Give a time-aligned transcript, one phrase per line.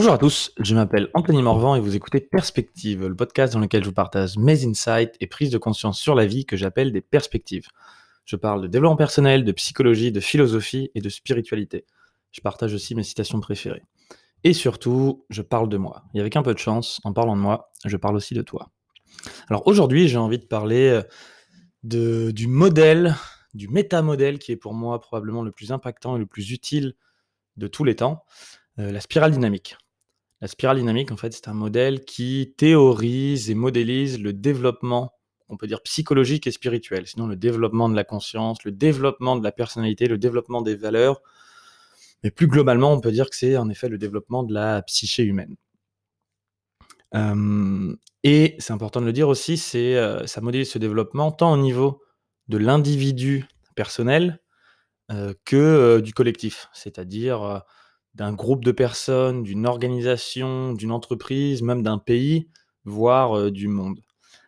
[0.00, 3.82] Bonjour à tous, je m'appelle Anthony Morvan et vous écoutez Perspective, le podcast dans lequel
[3.82, 7.02] je vous partage mes insights et prises de conscience sur la vie que j'appelle des
[7.02, 7.66] perspectives.
[8.24, 11.84] Je parle de développement personnel, de psychologie, de philosophie et de spiritualité.
[12.32, 13.82] Je partage aussi mes citations préférées.
[14.42, 16.04] Et surtout, je parle de moi.
[16.14, 18.70] Et avec un peu de chance, en parlant de moi, je parle aussi de toi.
[19.50, 21.02] Alors aujourd'hui, j'ai envie de parler
[21.84, 23.16] euh, du modèle,
[23.52, 26.94] du métamodèle qui est pour moi probablement le plus impactant et le plus utile
[27.58, 28.24] de tous les temps,
[28.78, 29.76] euh, la spirale dynamique.
[30.40, 35.12] La spirale dynamique, en fait, c'est un modèle qui théorise et modélise le développement,
[35.48, 39.44] on peut dire psychologique et spirituel, sinon le développement de la conscience, le développement de
[39.44, 41.20] la personnalité, le développement des valeurs,
[42.22, 45.24] mais plus globalement, on peut dire que c'est en effet le développement de la psyché
[45.24, 45.56] humaine.
[47.14, 51.56] Euh, et c'est important de le dire aussi, euh, ça modélise ce développement tant au
[51.56, 52.02] niveau
[52.48, 54.40] de l'individu personnel
[55.10, 57.64] euh, que du collectif, c'est-à-dire
[58.14, 62.48] d'un groupe de personnes, d'une organisation, d'une entreprise, même d'un pays,
[62.84, 64.00] voire euh, du monde.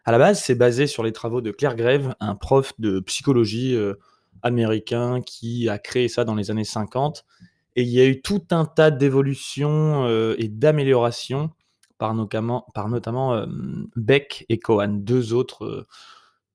[0.05, 3.77] À la base, c'est basé sur les travaux de Claire Greve, un prof de psychologie
[3.77, 3.95] euh,
[4.43, 7.25] américain qui a créé ça dans les années 50.
[7.77, 11.51] Et il y a eu tout un tas d'évolutions euh, et d'améliorations
[12.13, 13.47] notamment, par notamment
[13.95, 15.87] Beck et Cohen, deux autres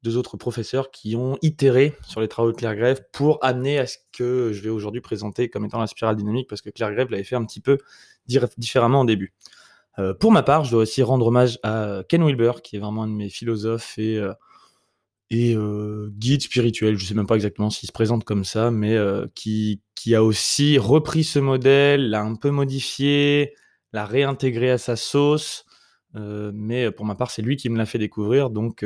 [0.03, 3.87] deux autres professeurs qui ont itéré sur les travaux de Claire Grève pour amener à
[3.87, 7.09] ce que je vais aujourd'hui présenter comme étant la spirale dynamique, parce que Claire Grève
[7.09, 7.77] l'avait fait un petit peu
[8.57, 9.33] différemment au début.
[9.99, 13.03] Euh, pour ma part, je dois aussi rendre hommage à Ken Wilber, qui est vraiment
[13.03, 14.33] un de mes philosophes et, euh,
[15.31, 16.97] et euh, guide spirituel.
[16.97, 18.97] Je ne sais même pas exactement s'il se présente comme ça, mais
[19.33, 23.55] qui, qui a aussi repris ce modèle, l'a un peu modifié,
[23.93, 25.65] l'a réintégré à sa sauce.
[26.13, 28.85] mais pour ma part, c'est lui qui me l'a fait découvrir, donc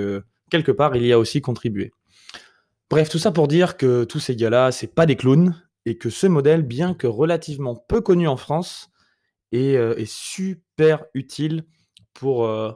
[0.51, 1.91] quelque part, il y a aussi contribué.
[2.91, 6.09] Bref, tout ça pour dire que tous ces gars-là, c'est pas des clowns, et que
[6.09, 8.91] ce modèle, bien que relativement peu connu en France,
[9.51, 11.65] est, euh, super utile
[12.13, 12.71] pour, euh,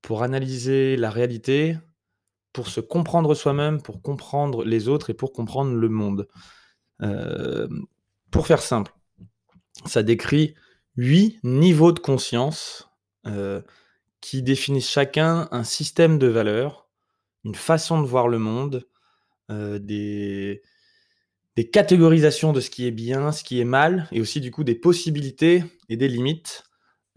[0.00, 1.76] pour analyser la réalité,
[2.52, 6.28] pour se comprendre soi-même, pour comprendre les autres et pour comprendre le monde.
[7.02, 7.68] Euh,
[8.30, 8.94] pour faire simple,
[9.86, 10.54] ça décrit
[10.96, 12.88] huit niveaux de conscience
[14.20, 16.81] qui définissent chacun un système de valeurs
[17.44, 18.86] une façon de voir le monde,
[19.50, 20.62] euh, des,
[21.72, 24.74] catégorisations de ce qui est bien, ce qui est mal, et aussi du coup des
[24.74, 26.64] possibilités et des limites,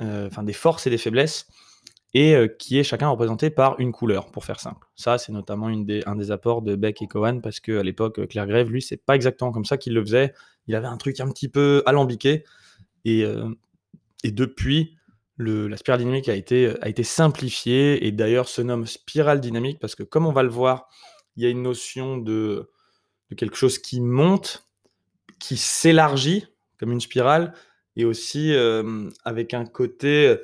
[0.01, 1.47] euh, enfin des forces et des faiblesses,
[2.13, 4.87] et euh, qui est chacun représenté par une couleur, pour faire simple.
[4.95, 8.27] Ça, c'est notamment une des, un des apports de Beck et Cohen, parce qu'à l'époque,
[8.27, 10.33] Claire Grève, lui, c'est pas exactement comme ça qu'il le faisait.
[10.67, 12.43] Il avait un truc un petit peu alambiqué,
[13.05, 13.23] et
[14.23, 14.97] depuis,
[15.38, 18.06] la spirale dynamique a été, a été simplifiée.
[18.06, 20.88] Et d'ailleurs se nomme spirale dynamique parce que comme on va le voir,
[21.35, 22.72] il y a une notion de,
[23.38, 24.68] quelque chose qui monte,
[25.40, 26.47] qui s'élargit
[26.79, 27.53] comme une spirale
[27.96, 30.38] et aussi euh, avec un côté,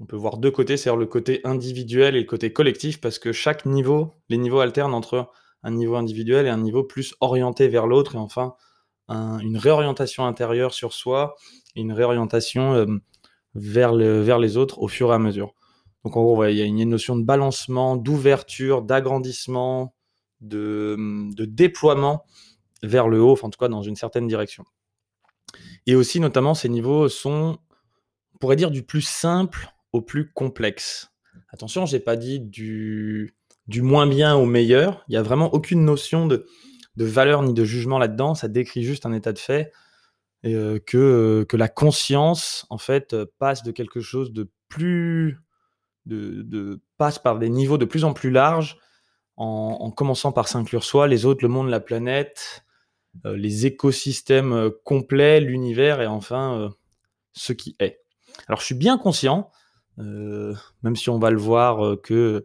[0.00, 3.32] on peut voir deux côtés, c'est-à-dire le côté individuel et le côté collectif parce que
[3.32, 5.30] chaque niveau, les niveaux alternent entre
[5.62, 8.14] un niveau individuel et un niveau plus orienté vers l'autre.
[8.14, 8.54] Et enfin
[9.08, 11.34] une réorientation intérieure sur soi
[11.74, 12.86] et une réorientation euh,
[13.54, 15.54] vers, le, vers les autres au fur et à mesure.
[16.04, 19.94] Donc en gros, il y a une notion de balancement, d'ouverture, d'agrandissement,
[20.40, 20.96] de,
[21.38, 22.24] déploiement
[22.82, 24.64] vers le haut, enfin en tout cas dans une certaine direction.
[25.86, 27.58] Et aussi, notamment, ces niveaux sont,
[28.34, 31.12] on pourrait dire, du plus simple au plus complexe.
[31.52, 33.36] Attention, j'ai pas dit du,
[33.68, 35.04] du moins bien au meilleur.
[35.08, 36.46] Il n'y a vraiment aucune notion de,
[36.96, 38.34] de valeur ni de jugement là-dedans.
[38.34, 39.72] Ça décrit juste un état de fait
[40.44, 40.54] et
[40.86, 45.38] que, la conscience, en fait, passe de quelque chose de plus.
[46.04, 48.76] De, passe par des niveaux de plus en plus larges,
[49.36, 52.64] en, commençant par s'inclure soi, les autres, le monde, la planète,
[53.24, 56.70] les écosystèmes complets, l'univers et enfin
[57.32, 58.00] ce qui est.
[58.48, 59.50] Alors je suis bien conscient,
[59.96, 62.44] même si on va le voir que,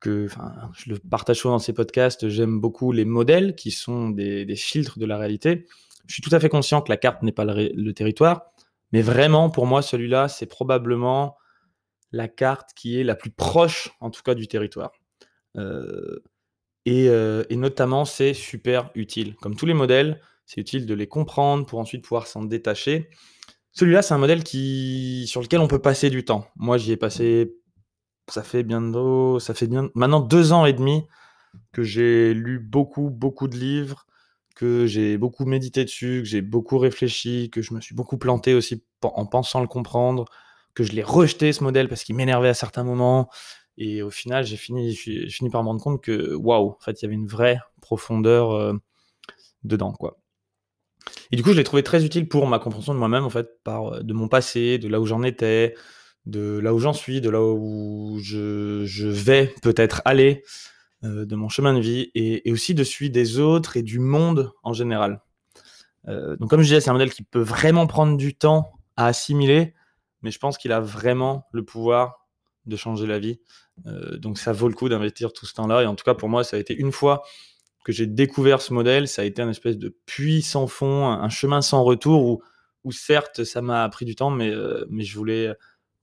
[0.00, 0.28] que
[0.74, 4.98] je le partage souvent dans ces podcasts, j'aime beaucoup les modèles qui sont des filtres
[4.98, 5.66] de la réalité.
[6.06, 8.52] Je suis tout à fait conscient que la carte n'est pas le, territoire,
[8.92, 11.36] mais vraiment, pour moi, celui-là, c'est probablement
[12.10, 14.92] la carte qui est la plus proche, en tout cas, du territoire.
[15.56, 16.20] Euh,
[16.88, 19.36] euh, et, notamment, c'est super utile.
[19.36, 23.08] Comme tous les modèles, c'est utile de les comprendre pour ensuite pouvoir s'en détacher.
[23.72, 26.46] Celui-là, c'est un modèle qui, sur lequel on peut passer du temps.
[26.56, 27.56] Moi, j'y ai passé,
[28.28, 28.66] ça fait
[29.40, 31.04] ça fait bien, maintenant deux ans et demi
[31.72, 34.06] que j'ai lu beaucoup, beaucoup de livres,
[34.54, 38.54] que j'ai beaucoup médité dessus, que j'ai beaucoup réfléchi, que je me suis beaucoup planté
[38.54, 40.26] aussi en pensant le comprendre,
[40.74, 43.30] que je l'ai rejeté ce modèle parce qu'il m'énervait à certains moments.
[43.78, 44.96] Et au final, j'ai fini,
[45.50, 48.74] par me rendre compte que waouh, en fait, il y avait une vraie profondeur euh,
[49.64, 50.18] dedans, quoi.
[51.30, 53.62] Et du coup, je l'ai trouvé très utile pour ma compréhension de moi-même, en fait,
[53.64, 55.74] par, de mon passé, de là où j'en étais,
[56.26, 60.44] de là où j'en suis, de là où je vais peut-être aller,
[61.04, 64.52] heu, de mon chemin de vie et aussi de celui des autres et du monde
[64.62, 65.22] en général.
[66.08, 69.06] Heu, donc comme je disais, c'est un modèle qui peut vraiment prendre du temps à
[69.06, 69.74] assimiler,
[70.22, 72.26] mais je pense qu'il a vraiment le pouvoir
[72.66, 73.40] de changer la vie.
[73.86, 76.28] Heu, donc ça vaut le coup d'investir tout ce temps-là et en tout cas pour
[76.28, 77.22] moi, ça a été une fois
[77.84, 81.28] que j'ai découvert ce modèle, ça a été un espèce de puits sans fond, un
[81.28, 82.42] chemin sans retour où
[82.84, 84.52] où certes ça m'a pris du temps, mais
[84.90, 85.54] mais je voulais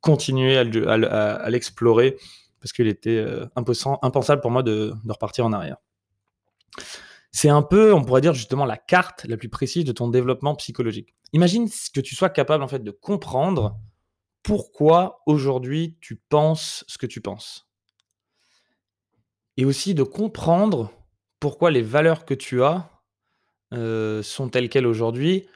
[0.02, 2.18] continuer à l'explorer
[2.60, 5.78] parce qu'il était, heu, impensable pour moi de repartir en arrière.
[7.32, 10.56] C'est un peu, on pourrait dire justement la carte la plus précise de ton développement
[10.56, 11.14] psychologique.
[11.34, 13.78] Imagine que tu sois capable en fait de comprendre
[14.42, 17.68] pourquoi aujourd'hui tu penses ce que tu penses.
[19.58, 20.92] Et aussi de comprendre
[21.40, 22.90] pourquoi les valeurs que tu as,
[23.74, 25.48] heu, sont telles quelles aujourd'hui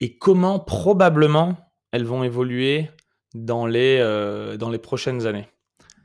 [0.00, 1.56] et comment probablement
[1.92, 2.90] elles vont évoluer
[3.34, 5.48] dans les, heu, dans les prochaines années.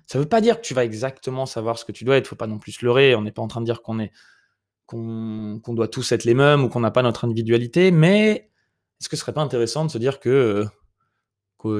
[0.06, 2.36] Ça veut pas dire que tu vas exactement savoir ce que tu dois être, faut
[2.36, 4.12] pas non plus se leurrer, on n'est pas en train de dire qu'on est
[4.86, 8.52] qu'on doit tous être les mêmes ou qu'on n'a pas notre individualité, mais
[9.00, 10.66] est-ce que ce serait pas intéressant de se dire que,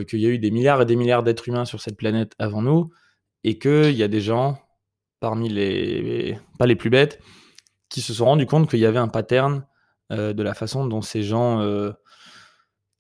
[0.08, 2.62] qu'il y a eu des milliards et des milliards d'êtres humains sur cette planète avant
[2.62, 2.90] nous
[3.44, 4.58] et qu'il y a des gens
[5.20, 7.22] parmi les pas les plus bêtes,
[7.90, 9.66] qui se sont rendus compte qu'il y avait un pattern,
[10.12, 11.94] heu, de la façon dont ces gens, heu,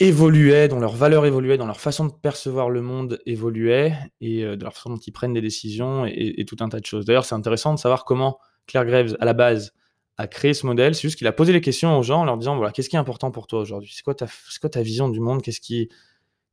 [0.04, 4.58] évoluaient, dont leurs valeurs évoluaient, dont leur façon de percevoir le monde évoluait et heu,
[4.58, 7.06] de leur façon dont ils prennent des décisions et tout un tas de choses.
[7.06, 9.74] D'ailleurs, c'est intéressant de savoir comment Claire Graves, à la base,
[10.18, 10.94] a créé ce modèle.
[10.94, 12.96] C'est juste qu'il a posé les questions aux gens en leur disant, voilà: «Qu'est-ce qui
[12.96, 13.92] est important pour toi aujourd'hui?
[13.94, 14.28] C'est quoi ta
[14.62, 15.42] quoi ta vision du monde?
[15.42, 15.90] Qu'est-ce qui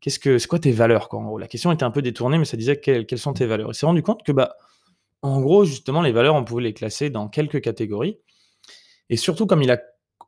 [0.00, 1.38] qu'est-ce que c'est quoi tes valeurs, quoi?» en gros?
[1.38, 3.86] La question était un peu détournée, mais ça disait: «Quelles sont tes valeurs?» il s'est
[3.86, 4.54] rendu compte que, bah,
[5.22, 8.18] en gros, justement, les valeurs, on pouvait les classer dans quelques catégories
[9.10, 9.78] et surtout comme il a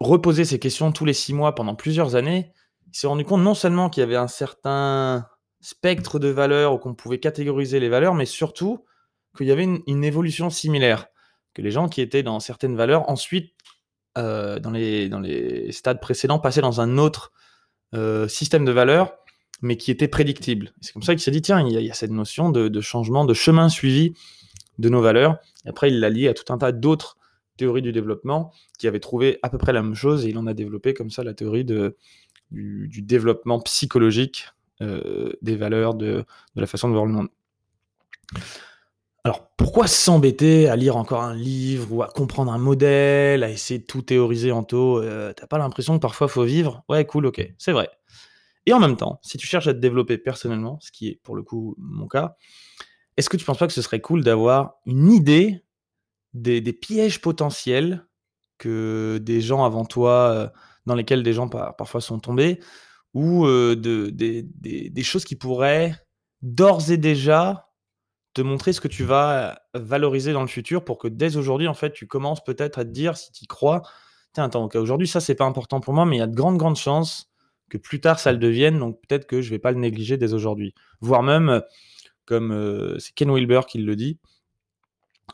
[0.00, 2.52] reposé ces questions tous les 6 mois pendant plusieurs années,
[2.92, 5.26] il s'est rendu compte non seulement qu'il y avait un certain
[5.60, 8.84] spectre de valeurs ou qu'on pouvait catégoriser les valeurs, mais surtout
[9.36, 11.06] qu'il y avait une évolution similaire.
[11.54, 13.52] Que les gens qui étaient dans certaines valeurs ensuite,
[14.18, 17.32] heu, dans les dans les stades précédents, passaient dans un autre,
[17.94, 19.14] heu, système de valeurs,
[19.62, 20.72] mais qui était prédictible.
[20.80, 22.50] C'est comme ça qu'il s'est dit: «Tiens, il y a il y a cette notion
[22.50, 24.14] de de changement, de chemin suivi
[24.78, 27.16] de nos valeurs» et après il l'a lié à tout un tas d'autres
[27.56, 30.46] théories du développement qui avaient trouvé à peu près la même chose et il en
[30.46, 31.96] a développé comme ça la théorie de
[32.52, 34.48] du développement psychologique,
[34.80, 36.24] heu, des valeurs, de
[36.56, 37.28] de la façon de voir le monde.
[39.24, 43.78] Alors, pourquoi s'embêter à lire encore un livre ou à comprendre un modèle, à essayer
[43.78, 46.82] de tout théoriser en taux, heu, tu pas l'impression que parfois faut vivre?
[46.88, 47.88] Ouais, cool, OK, c'est vrai.
[48.66, 51.36] Et en même temps, si tu cherches à te développer personnellement, ce qui est pour
[51.36, 52.36] le coup mon cas,
[53.16, 55.64] est-ce que tu penses pas que ce serait cool d'avoir une idée
[56.34, 58.06] des pièges potentiels
[58.58, 60.50] que des gens avant toi, heu,
[60.86, 62.60] dans lesquels des gens par parfois sont tombés
[63.14, 65.94] ou heu, de des des des choses qui pourraient
[66.42, 67.68] d'ores et déjà
[68.34, 71.74] te montrer ce que tu vas valoriser dans le futur pour que dès aujourd'hui, en
[71.74, 73.82] fait, tu commences peut-être à te dire si tu y crois:
[74.34, 76.58] «Tiens, attends, aujourd'hui, ça, c'est pas important pour moi, mais il y a de grandes,
[76.58, 77.30] grandes chances
[77.70, 80.34] que plus tard ça le devienne, donc peut-être que je vais pas le négliger dès
[80.34, 80.74] aujourd'hui».
[81.02, 81.62] Voire même,
[82.26, 84.18] comme, heu, c'est Ken Wilber qui le dit,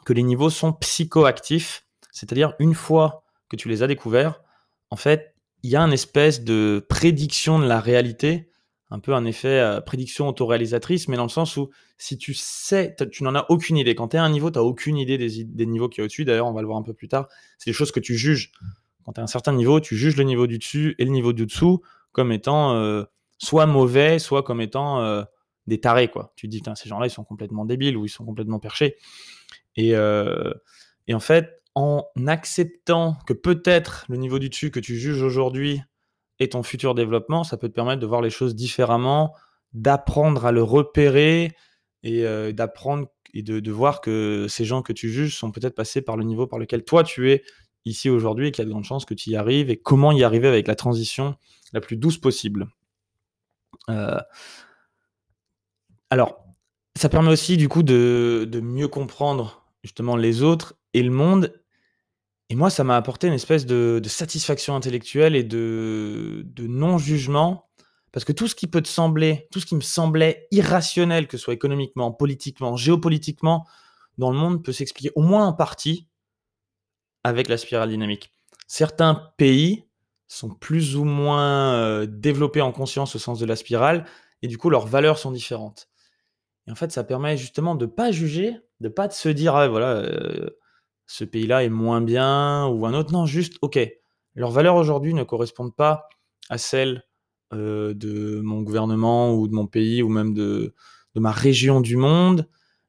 [0.05, 4.43] que les niveaux sont psychoactifs, c'est-à-dire une fois que tu les as découverts,
[4.91, 8.51] en fait, il y a un espèce de prédiction de la réalité,
[8.91, 12.95] un peu un effet, heu, prédiction autoréalisatrice, mais dans le sens où si tu sais,
[13.11, 13.95] tu n'en as aucune idée.
[13.95, 16.05] Quand tu es à un niveau, tu as aucune idée des des niveaux qui est
[16.05, 16.25] au-dessus.
[16.25, 17.29] D'ailleurs, on va le voir un peu plus tard.
[17.59, 18.53] C'est des choses que tu juges.
[19.05, 21.33] Quand tu à un certain niveau, tu juges le niveau du dessus et le niveau
[21.33, 21.83] du dessous
[22.13, 23.07] comme étant, heu,
[23.39, 25.25] soit mauvais, soit comme étant, heu,
[25.67, 26.33] des tarés, quoi.
[26.37, 28.97] Tu te dis: «Putain, ces gens-là, ils sont complètement débiles ou ils sont complètement perchés»
[29.77, 29.95] et
[31.07, 35.81] et en fait, en acceptant que peut-être le niveau du dessus que tu juges aujourd'hui
[36.41, 39.33] est ton futur développement, ça peut te permettre de voir les choses différemment,
[39.75, 41.53] d'apprendre à le repérer
[42.03, 46.03] et heu, d'apprendre et de voir que ces gens que tu juges sont peut-être passés
[46.03, 47.45] par le niveau par lequel toi tu es
[47.85, 50.11] ici aujourd'hui et qu'il y a de grandes chances que tu y arrives et comment
[50.11, 51.37] y arriver avec la transition
[51.73, 52.67] la plus douce possible.
[53.89, 54.19] Heu
[56.11, 56.43] alors,
[56.97, 61.53] ça permet aussi du coup de mieux comprendre justement les autres et le monde
[62.51, 67.69] et moi ça m'a apporté une espèce de satisfaction intellectuelle et de non-jugement
[68.13, 71.37] parce que tout ce qui peut te sembler tout ce qui me semblait irrationnel, que
[71.37, 73.67] ce soit économiquement, politiquement, géopolitiquement,
[74.17, 76.09] dans le monde peut s'expliquer au moins en partie
[77.25, 78.33] avec la spirale dynamique.
[78.67, 79.85] Certains pays
[80.29, 84.05] sont plus ou moins, heu, développés en conscience au sens de la spirale
[84.43, 85.89] et du coup leurs valeurs sont différentes.
[86.69, 89.69] Et en fait, ça permet justement de pas juger, de pas de se dire: «Ah
[89.69, 90.59] voilà, heu,
[91.09, 93.13] ce pays-là est moins bien ou un autre».
[93.13, 93.81] Non, juste OK,
[94.37, 96.09] leurs valeurs aujourd'hui ne correspondent pas
[96.49, 97.03] à celles
[97.53, 100.75] euh, de mon gouvernement ou de mon pays ou même de,
[101.15, 102.49] de ma région du monde.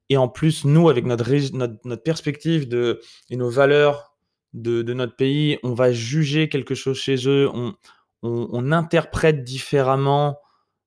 [0.09, 2.99] Et en plus, nous, avec notre, notre, perspective de,
[3.29, 4.15] et nos valeurs
[4.53, 7.73] de, de, notre pays, on va juger quelque chose chez eux, on,
[8.21, 10.37] on, interprète différemment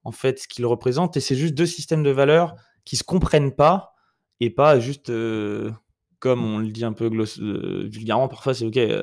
[0.04, 1.16] en fait ce qu'ils représentent.
[1.16, 3.94] Et c'est juste deux systèmes de valeurs qui se comprennent pas
[4.40, 5.70] et pas juste euh,
[6.23, 9.02] comme on le dit un peu euh, vulgairement parfois c'est ok euh,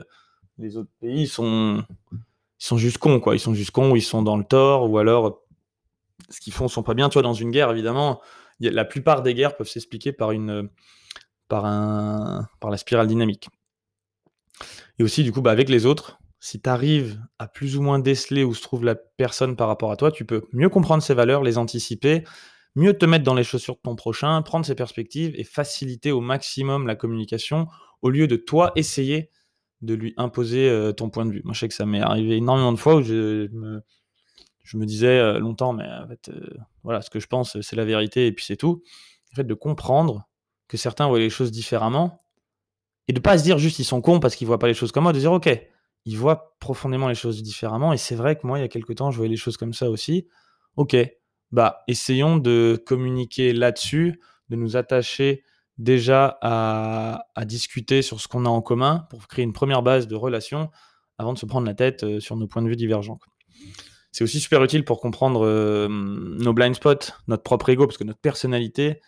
[0.58, 3.36] les autres pays sont ils sont juste cons quoi.
[3.36, 5.42] Ils sont juste cons ou ils sont dans le tort ou alors
[6.30, 7.10] ce qu'ils font sont pas bien.
[7.10, 8.22] Tu vois dans une guerre évidemment
[8.62, 10.70] la plupart des guerres peuvent s'expliquer par une
[11.50, 13.50] par un par la spirale dynamique.
[14.98, 18.00] Et aussi du coup bah, avec les autres si tu arrives à plus ou moins
[18.00, 21.14] déceler où se trouve la personne par rapport à toi tu peux mieux comprendre ses
[21.14, 22.24] valeurs les anticiper
[22.76, 26.22] mieux te mettre dans les chaussures de ton prochain, prendre ses perspectives et faciliter au
[26.22, 27.68] maximum la communication
[28.02, 29.30] au lieu de toi essayer
[29.82, 31.42] de lui imposer euh, ton point de vue.
[31.44, 35.40] Moi, je sais que ça m'est arrivé énormément de fois où je, me, disais euh,
[35.40, 36.42] longtemps, mais euh,
[36.84, 38.84] voilà, ce que je pense, c'est la vérité et puis c'est tout.
[39.32, 40.28] En fait, de comprendre
[40.68, 42.20] que certains voient les choses différemment
[43.08, 44.92] et de pas se dire juste ils sont cons parce qu'ils voient pas les choses
[44.92, 45.50] comme moi, de dire ok,
[46.06, 48.96] ils voient profondément les choses différemment et c'est vrai que moi, il y a quelques
[48.96, 50.28] temps, je voyais les choses comme ça aussi.
[50.76, 50.96] Ok,
[51.52, 55.44] bah, essayons de communiquer là-dessus, de nous attacher
[55.78, 60.16] déjà à, discuter sur ce qu'on a en commun pour créer une première base de
[60.16, 60.70] relation
[61.18, 63.20] avant de se prendre la tête euh, sur nos points de vue divergents.
[64.12, 68.04] C'est aussi super utile pour comprendre euh, nos blind spots, notre propre ego, parce que
[68.04, 69.02] notre personnalité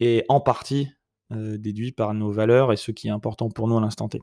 [0.00, 0.88] est en partie
[1.32, 4.20] euh, déduite par nos valeurs et ce qui est important pour nous à l'instant T.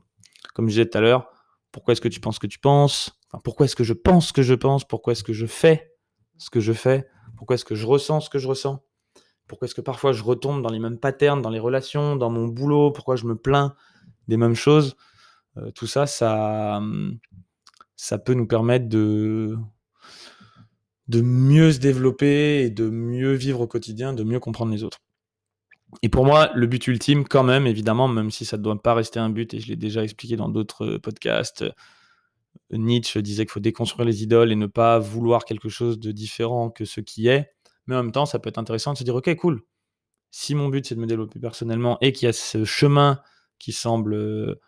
[0.54, 1.28] Comme je disais tout à l'heure,
[1.72, 3.20] pourquoi est-ce que tu penses que tu penses?
[3.42, 4.84] Pourquoi est-ce que je pense ce que je pense?
[4.84, 5.92] Pourquoi est-ce que je fais
[6.38, 7.08] ce que je fais?
[7.36, 8.82] Pourquoi est-ce que je ressens ce que je ressens?
[9.46, 12.46] Pourquoi est-ce que parfois je retombe dans les mêmes patterns, dans les relations, dans mon
[12.48, 12.90] boulot?
[12.90, 13.74] Pourquoi je me plains
[14.28, 14.96] des mêmes choses?
[15.58, 17.18] Euh, Tout ça, ça, hum,
[17.96, 19.56] ça peut nous permettre de,
[21.08, 24.98] de mieux se développer et de mieux vivre au quotidien, de mieux comprendre les autres.
[26.02, 28.94] Et pour moi, le but ultime, quand même, évidemment, même si ça ne doit pas
[28.94, 31.64] rester un but, et je l'ai déjà expliqué dans d'autres podcasts,
[32.70, 36.70] Nietzsche disait qu'il faut déconstruire les idoles et ne pas vouloir quelque chose de différent
[36.70, 37.50] que ce qui est.
[37.86, 39.62] Mais en même temps, ça peut être intéressant de se dire, ok, cool.
[40.30, 43.20] Si mon but c'est de me développer personnellement et qu'il y a ce chemin
[43.58, 44.60] qui semble euh,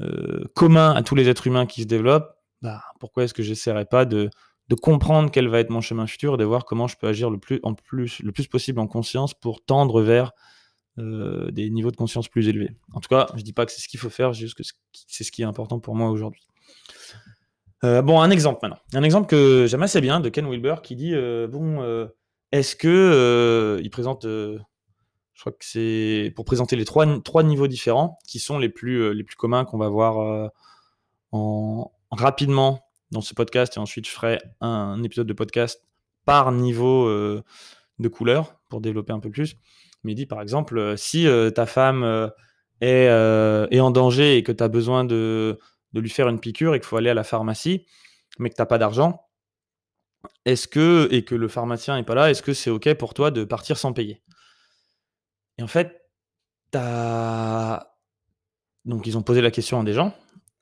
[0.00, 3.84] euh, commun à tous les êtres humains qui se développent, bah, pourquoi est-ce que j'essaierai
[3.84, 4.30] pas de,
[4.82, 7.38] comprendre quel va être mon chemin futur et de voir comment je peux agir le
[7.38, 10.32] plus, en plus, le plus possible en conscience pour tendre vers
[10.98, 12.70] euh, des niveaux de conscience plus élevés.
[12.92, 14.64] En tout cas, je dis pas que c'est ce qu'il faut faire, juste que
[15.06, 16.48] c'est ce qui est important pour moi aujourd'hui.
[17.86, 18.78] Euh, bon, un exemple maintenant.
[18.94, 22.06] Un exemple que j'aime assez bien de Ken Wilber qui dit euh, Bon, euh,
[22.52, 23.78] est-ce que.
[23.82, 24.24] il présente.
[24.24, 24.60] je
[25.40, 27.06] crois que c'est pour présenter les trois,
[27.44, 30.50] niveaux différents qui sont les plus, communs qu'on va voir
[31.32, 32.80] en, rapidement
[33.12, 33.76] dans ce podcast.
[33.76, 35.82] Et ensuite, je ferai un, épisode de podcast
[36.24, 39.56] par niveau de couleur pour développer un peu plus.
[40.02, 42.32] Mais il dit par exemple si ta femme
[42.80, 43.06] est,
[43.70, 45.58] est en danger et que tu as besoin de
[45.92, 47.86] de lui faire une piqûre et qu'il faut aller à la pharmacie,
[48.38, 49.26] mais que tu n'as pas d'argent,
[50.44, 53.30] est-ce que, et que le pharmacien n'est pas là, est-ce que c'est OK pour toi
[53.30, 54.22] de partir sans payer?
[55.58, 56.02] Et en fait,
[56.74, 57.92] as...
[58.84, 60.14] Donc, ils ont posé la question à des gens.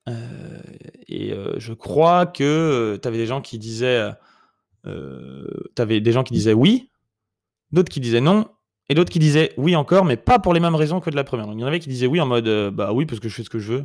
[0.09, 0.61] Euh,
[1.09, 4.11] et euh, je crois que euh, tu avais des gens qui disaient.
[4.85, 6.91] tu avais des gens qui disaient oui,
[7.73, 8.49] d'autres qui disaient non,
[8.89, 11.25] et d'autres qui disaient oui encore, mais pas pour les mêmes raisons que de la
[11.25, 11.47] première.
[11.47, 13.35] Donc, il y en avait qui disaient oui en mode bah oui, parce que je
[13.35, 13.85] fais ce que je veux.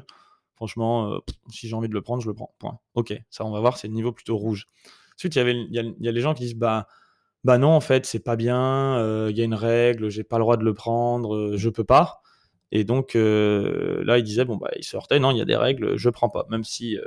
[0.60, 2.54] Franchement, euh, si j'ai envie de le prendre, je le prends.
[2.60, 2.80] Point.
[2.94, 4.68] Ok, ça, on va voir, c'est le niveau plutôt rouge.
[5.16, 6.86] Ensuite, il y, avait, il y, a, les gens qui disent bah,
[7.46, 10.38] bah non, en fait, c'est pas bien, euh, il y a une règle, j'ai pas
[10.38, 12.22] le droit de le prendre, euh, je peux pas.
[12.74, 15.96] Et donc, là, il disait bon, bah, il sortait, non, il y a des règles,
[15.96, 16.46] je prends pas.
[16.50, 16.98] Même si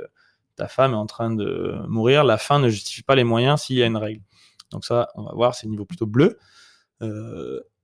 [0.55, 3.77] ta femme est en train de mourir, la fin ne justifie pas les moyens s'il
[3.77, 4.21] y a une règle.
[4.71, 6.39] Donc, ça, on va voir, c'est le niveau plutôt bleu.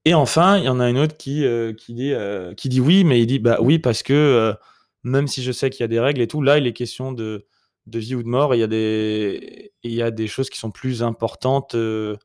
[0.04, 1.46] et enfin, il y en a une autre qui,
[1.78, 2.14] qui, dit,
[2.58, 4.56] qui dit oui, mais il dit bah oui, parce que
[5.04, 7.12] même si je sais qu'il y a des règles et tout, là, il est question
[7.12, 7.46] de,
[7.88, 10.60] de vie ou de mort il y, a des, il y a des choses qui
[10.60, 12.16] sont plus importantes euh,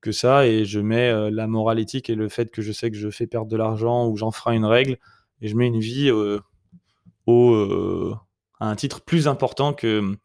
[0.00, 2.90] que ça et je mets euh, la morale éthique et le fait que je sais
[2.90, 4.98] que je fais perdre de l'argent ou j'enfreins une règle
[5.40, 6.40] et je mets une vie euh,
[7.26, 8.14] au,
[8.60, 10.16] à un titre plus important que,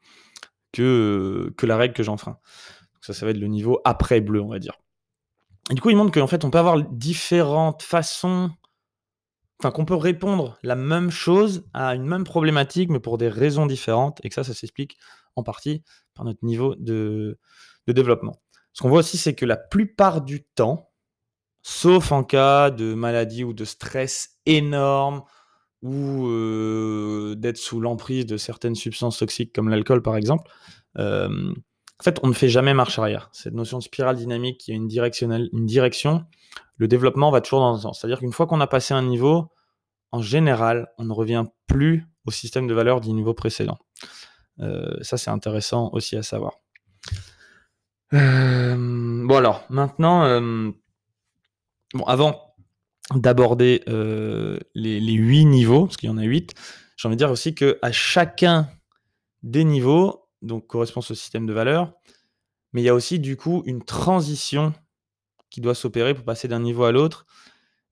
[0.71, 2.37] que, que la règle que j'enfreins.
[3.01, 4.79] Ça, ça va être le niveau après bleu, on va dire.
[5.71, 8.51] Et du coup, il montre qu'en fait, on peut avoir différentes façons
[9.61, 13.67] enfin qu'on peut répondre la même chose à une même problématique, mais pour des raisons
[13.67, 14.97] différentes, et que ça, ça s'explique
[15.35, 15.83] en partie
[16.15, 17.37] par notre niveau de,
[17.87, 18.41] développement.
[18.73, 20.89] Ce qu'on voit aussi, c'est que la plupart du temps,
[21.61, 25.21] sauf en cas de maladie ou de stress énorme,
[25.83, 26.27] ou
[27.35, 30.49] d'être sous l'emprise de certaines substances toxiques comme l'alcool par exemple,
[32.01, 33.29] en fait, on ne fait jamais marche arrière.
[33.31, 36.25] Cette notion de spirale dynamique qui a une, direction,
[36.77, 37.99] le développement va toujours dans un sens.
[38.01, 39.51] C'est-à-dire qu'une fois qu'on a passé un niveau,
[40.11, 43.77] en général, on ne revient plus au système de valeur du niveau précédent.
[45.01, 46.53] ça, c'est intéressant aussi à savoir.
[48.11, 50.41] bon alors, maintenant,
[51.93, 52.51] bon, avant
[53.13, 56.55] d'aborder euh, les, huit niveaux, parce qu'il y en a huit,
[56.97, 58.69] j'ai envie de dire aussi qu'à chacun
[59.43, 61.93] des niveaux, donc correspond ce système de valeurs,
[62.73, 64.73] mais il y a aussi du coup une transition
[65.49, 67.25] qui doit s'opérer pour passer d'un niveau à l'autre.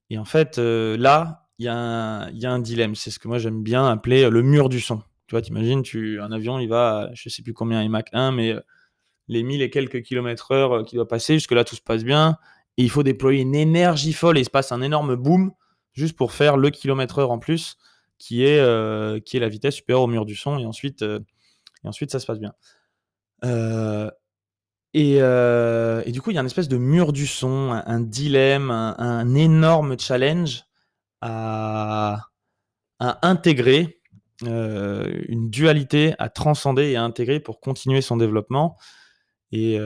[0.08, 2.94] Et en fait, euh, là, il y, a un dilemme.
[2.94, 5.02] C'est ce que moi j'aime bien appeler le mur du son.
[5.26, 8.32] Tu vois, t'imagines, tu, un avion, il va, je sais plus combien, il Mach 1,
[8.32, 8.60] mais euh,
[9.28, 12.38] les 1000 et quelques kilomètres heure qui doit passer, jusque-là, tout se passe bien
[12.76, 15.52] et il faut déployer une énergie folle et il se passe un énorme boom
[15.92, 17.76] juste pour faire le kilomètre heure en plus
[18.18, 21.20] qui est, euh, qui est la vitesse supérieure au mur du son et ensuite, euh,
[21.84, 22.52] et ensuite ça se passe bien.
[23.44, 24.10] Euh,
[24.92, 28.70] et, et, du coup, il y a une espèce de mur du son, un, dilemme,
[28.70, 30.64] un, énorme challenge
[31.20, 32.26] à,
[32.98, 34.00] intégrer,
[34.42, 38.76] une dualité à transcender et à intégrer pour continuer son développement.
[39.52, 39.78] Et,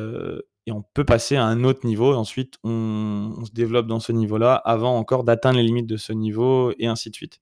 [0.67, 4.13] et on peut passer à un autre niveau et ensuite on, se développe dans ce
[4.13, 7.41] niveau-là avant encore d'atteindre les limites de ce niveau et ainsi de suite.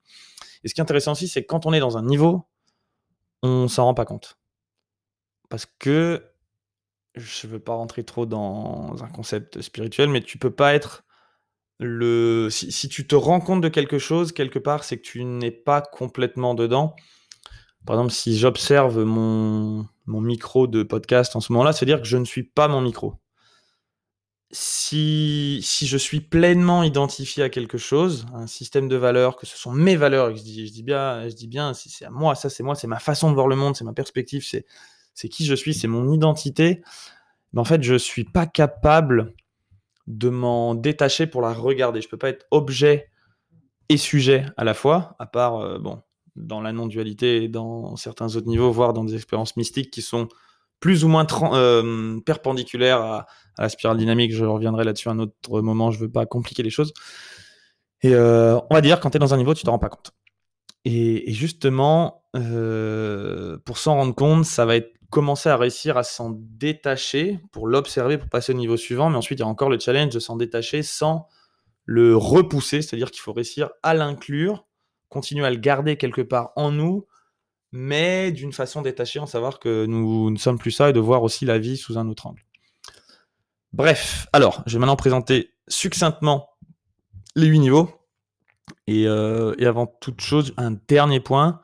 [0.65, 2.49] Et ce qui est intéressant aussi, c'est que quand on est dans un niveau,
[3.43, 4.39] on s'en rend pas compte.
[5.53, 6.23] Parce que
[7.15, 11.05] je ne veux pas rentrer trop dans un concept spirituel, mais tu peux pas être
[11.79, 12.49] le.
[12.51, 15.51] Si, si tu te rends compte de quelque chose, quelque part, c'est que tu n'es
[15.51, 16.97] pas complètement dedans.
[17.85, 22.17] Par exemple, si j'observe mon, mon micro de podcast en ce moment-là, c'est-à-dire que je
[22.17, 23.21] ne suis pas mon micro.
[24.53, 29.59] Si, si je suis pleinement identifié à quelque chose, un système de valeurs, que ce
[29.59, 32.49] sont mes valeurs, je dis, je dis bien, je dis bien, c'est à moi, ça
[32.49, 34.65] c'est moi, c'est ma façon de voir le monde, c'est ma perspective, c'est,
[35.15, 36.83] c'est qui je suis, c'est mon identité.
[37.53, 39.35] Mais en fait, je suis pas capable
[40.07, 42.01] de m'en détacher pour la regarder.
[42.01, 43.09] Je peux pas être objet
[43.89, 46.03] et sujet à la fois, à part, euh, bon,
[46.37, 50.29] dans la non-dualité et dans certains autres niveaux, voire dans des expériences mystiques qui sont
[50.83, 53.27] plus ou moins euh, perpendiculaires à,
[53.59, 54.35] la spirale dynamique.
[54.35, 56.93] Je reviendrai là-dessus un autre moment, je ne veux pas compliquer les choses.
[58.03, 59.79] Et euh, on va dire, quand tu es dans un niveau, tu ne te rends
[59.79, 60.13] pas compte.
[60.85, 66.31] Et, justement, euh, pour s'en rendre compte, ça va être commencer à réussir à s'en
[66.31, 69.11] détacher pour l'observer, pour passer au niveau suivant.
[69.11, 71.29] Mais ensuite, il y a encore le challenge de s'en détacher sans
[71.85, 74.67] le repousser, c'est-à-dire qu'il faut réussir à l'inclure
[75.13, 77.07] continuer à le garder quelque part en nous,
[77.71, 81.23] mais d'une façon détachée, en savoir que nous ne sommes plus ça et de voir
[81.23, 82.43] aussi la vie sous un autre angle.
[83.75, 86.49] Bref, alors, je vais maintenant présenter succinctement
[87.37, 87.91] les huit niveaux.
[88.87, 91.61] Et, euh, avant toute chose, un dernier point.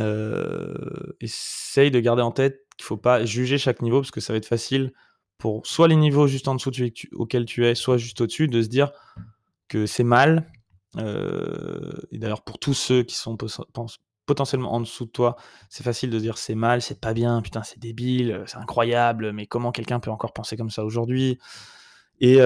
[0.00, 4.20] Euh, essaye de garder en tête qu'il ne faut pas juger chaque niveau parce que
[4.20, 4.92] ça va être facile
[5.38, 6.70] pour soit les niveaux juste en dessous
[7.12, 8.92] auxquels tu es, soit juste au-dessus, de se dire
[9.68, 10.50] que c'est mal,
[10.98, 13.36] euh, et d'ailleurs, pour tous ceux qui sont
[14.26, 15.36] potentiellement en dessous de toi,
[15.68, 19.32] c'est facile de dire c'est mal, c'est pas bien, putain, c'est débile, euh, c'est incroyable,
[19.32, 21.38] mais comment quelqu'un peut encore penser comme ça aujourd'hui?
[22.20, 22.38] Et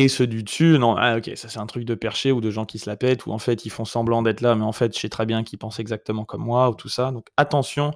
[0.00, 2.50] et ceux du dessus, non, ah, ok, ça c'est un truc de perché ou de
[2.52, 4.70] gens qui se la pètent, ou en fait ils font semblant d'être là, mais en
[4.70, 7.10] fait je sais très bien qu'ils pensent exactement comme moi, ou tout ça.
[7.10, 7.90] Donc attention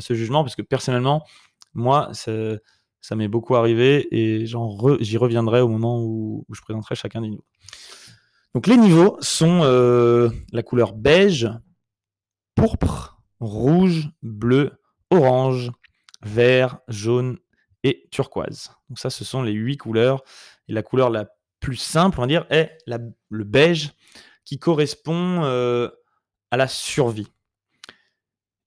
[0.00, 1.24] ce jugement, parce que personnellement,
[1.74, 7.28] moi, ça m'est beaucoup arrivé et j'y reviendrai au moment où, je présenterai chacun des
[7.28, 7.44] niveaux.
[8.54, 11.50] Donc les niveaux sont euh, la couleur beige,
[12.54, 14.72] pourpre, rouge, bleu,
[15.10, 15.70] orange,
[16.22, 17.38] vert, jaune
[17.84, 18.70] et turquoise.
[18.88, 20.22] Donc ça, ce sont les huit couleurs.
[20.68, 21.28] Et la couleur la
[21.60, 23.92] plus simple, on va dire, est le beige,
[24.44, 25.90] qui correspond euh,
[26.50, 27.28] à la survie.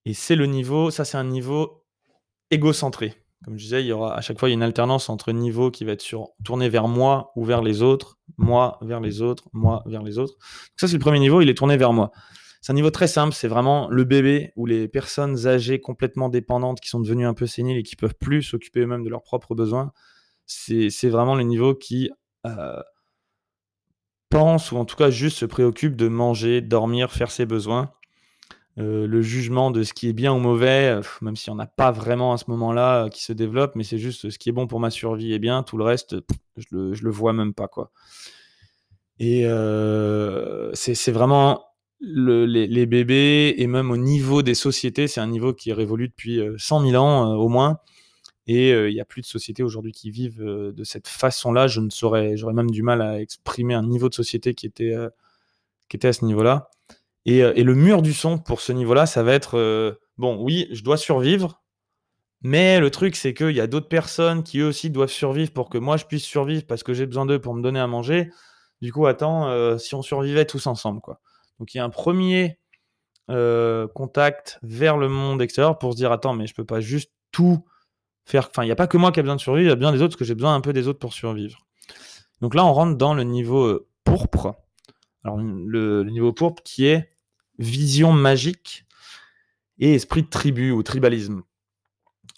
[0.10, 1.84] Et c'est le niveau, ça c'est un niveau
[2.50, 3.13] égocentré.
[3.45, 5.91] Comme je disais, il y aura à chaque fois une alternance entre niveau qui va
[5.91, 10.02] être sur, tourné vers moi ou vers les autres, moi vers les autres, moi vers
[10.02, 10.34] les autres.
[10.78, 12.10] ça, c'est le premier niveau, il est tourné vers moi.
[12.60, 16.80] C'est un niveau très simple, c'est vraiment le bébé ou les personnes âgées complètement dépendantes
[16.80, 19.54] qui sont devenues un peu séniles et qui peuvent plus s'occuper eux-mêmes de leurs propres
[19.54, 19.91] besoins.
[20.48, 22.10] C'est vraiment le niveau qui
[22.48, 22.82] euh,
[24.30, 27.91] pense ou en tout cas juste se préoccupe de manger, dormir, faire ses besoins
[28.80, 31.65] euh, le jugement de ce qui est bien ou mauvais, euh, même si on n'a
[31.65, 34.54] pas vraiment à ce moment-là euh, qui se développe, mais c'est juste ce qui est
[34.54, 36.15] bon pour ma survie est bien, tout le reste,
[36.56, 37.68] je le, le vois même pas.
[37.68, 37.92] quoi.
[39.20, 39.44] Et
[40.74, 41.65] c'est vraiment
[42.00, 46.39] les, bébés, et même au niveau des sociétés, c'est un niveau qui est révolu depuis
[46.58, 47.80] 100 000 ans au moins.
[48.48, 51.68] Et il n'y a plus de sociétés aujourd'hui qui vivent de cette façon-là.
[51.68, 54.96] Je ne saurais, j'aurais même du mal à exprimer un niveau de société qui était,
[55.89, 56.70] qui était à ce niveau-là.
[57.25, 60.84] Et, et, le mur du son pour ce niveau-là, ça va être bon, oui, je
[60.84, 61.62] dois survivre,
[62.41, 65.69] mais le truc, c'est qu'il y a d'autres personnes qui eux aussi doivent survivre pour
[65.69, 68.32] que moi je puisse survivre parce que j'ai besoin d'eux pour me donner à manger.
[68.82, 71.19] Du coup, attends, si on survivait tous ensemble, quoi.
[71.60, 72.60] Donc il y a un premier
[73.27, 77.65] contact vers le monde extérieur pour se dire attends, mais je peux pas juste tout
[78.25, 78.47] faire.
[78.49, 79.75] Enfin, il n'y a pas que moi qui a besoin de survivre, il y a
[79.75, 81.60] bien des autres parce que j'ai besoin un peu des autres pour survivre.
[82.41, 84.55] Donc là, on rentre dans le niveau pourpre.
[85.23, 87.10] Alors, le, niveau pourpre qui est
[87.58, 88.86] vision magique
[89.79, 91.41] et esprit de tribu ou tribalisme.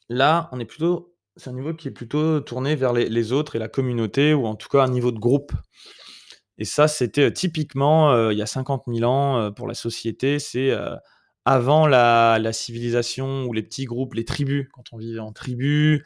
[0.10, 3.60] Là, on est plutôt, c'est un niveau qui est plutôt tourné vers les, autres et
[3.60, 5.54] la communauté, ou en tout cas un niveau de groupe.
[6.58, 10.40] Et ça, c'était typiquement il y a 50 000 ans pour la société.
[10.40, 10.76] C'est
[11.46, 16.06] avant la, civilisation ou les petits groupes, les tribus, quand on vivait en tribu,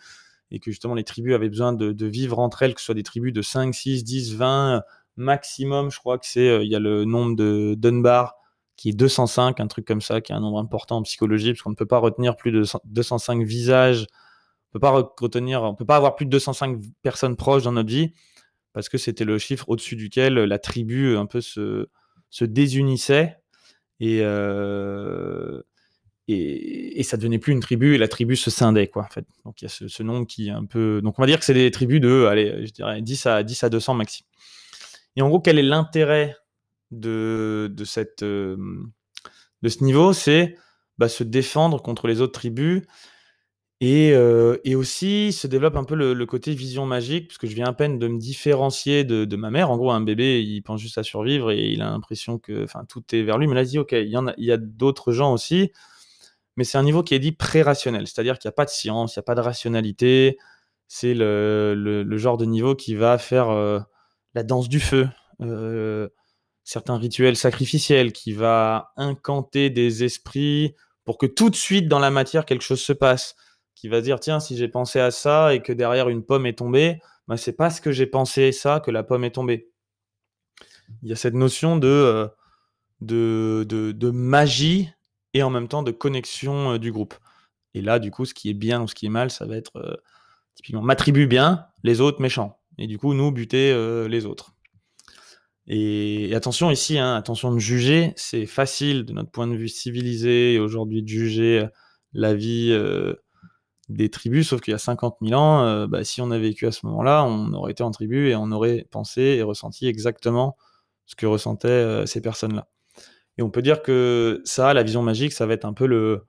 [0.52, 3.04] et que justement les tribus avaient besoin de, vivre entre elles, que ce soit des
[3.04, 4.84] tribus de 5, 6, 10, 20
[5.18, 8.36] maximum, je crois que c'est, euh, il y a le nombre de Dunbar
[8.76, 11.62] qui est 205, un truc comme ça, qui est un nombre important en psychologie, parce
[11.62, 14.06] qu'on ne peut pas retenir plus de 205 visages,
[14.70, 17.90] on peut pas retenir, on peut pas avoir plus de 205 personnes proches dans notre
[17.90, 18.12] vie,
[18.74, 21.88] parce que c'était le chiffre au-dessus duquel la tribu un peu se,
[22.30, 23.38] se désunissait
[24.02, 25.62] et, euh,
[26.28, 29.26] et, ça devenait plus une tribu et la tribu se scindait quoi en fait.
[29.46, 31.40] Donc il y a ce, ce, nombre qui est un peu donc on va dire
[31.40, 34.26] que c'est des tribus de allez, je dirais 10 à 10 à 200 maxi.
[35.16, 36.36] Et en gros, quel est l'intérêt
[36.92, 38.58] de, de, cette, euh,
[39.62, 40.14] de ce niveau?
[40.14, 40.56] C'est
[40.98, 42.84] bah, se défendre contre les autres tribus
[43.82, 47.56] et, euh, et, aussi se développe un peu le, côté vision magique, parce que je
[47.56, 49.70] viens à peine de me différencier de, de, ma mère.
[49.70, 53.04] En gros, un bébé, il pense juste à survivre et il a l'impression que tout
[53.14, 53.48] est vers lui.
[53.48, 55.72] Mais là, il dit, OK, il y, a d'autres gens aussi,
[56.56, 59.16] mais c'est un niveau qui est dit pré-rationnel, c'est-à-dire qu'il n'y a pas de science,
[59.16, 60.38] il n'y a pas de rationalité.
[60.88, 63.80] C'est le, le, genre de niveau qui va faire euh,
[64.36, 65.10] la danse du feu,
[65.42, 66.10] euh,
[66.64, 72.12] certains rituels sacrificiels, qui va incanter des esprits pour que tout de suite dans la
[72.12, 73.36] matière quelque chose se passe,
[73.74, 76.58] qui va dire tiens si j'ai pensé à ça et que derrière une pomme est
[76.58, 79.72] tombée, bah, c'est parce que j'ai pensé ça que la pomme est tombée.
[81.02, 82.28] Il y a cette notion de, euh,
[83.02, 84.90] de, de, magie
[85.34, 87.16] et en même temps de connexion euh, du groupe.
[87.74, 89.58] Et là, du coup, ce qui est bien ou ce qui est mal, ça va
[89.58, 90.02] être
[90.56, 94.54] typiquement ma tribu bien, les autres méchants et du coup nous buter euh, les autres.
[95.68, 100.60] Et, attention ici, hein, attention de juger, c'est facile de notre point de vue civilisé
[100.60, 101.68] aujourd'hui de juger euh,
[102.14, 103.16] la vie euh,
[103.90, 106.72] des tribus, sauf qu'il y a 50 000 ans, bah, si on a vécu à
[106.72, 110.58] ce moment-là, on aurait été en tribu et on aurait pensé et ressenti exactement
[111.06, 112.68] ce que ressentaient ces personnes-là.
[113.38, 116.26] Et on peut dire que ça, la vision magique, ça va être un peu le...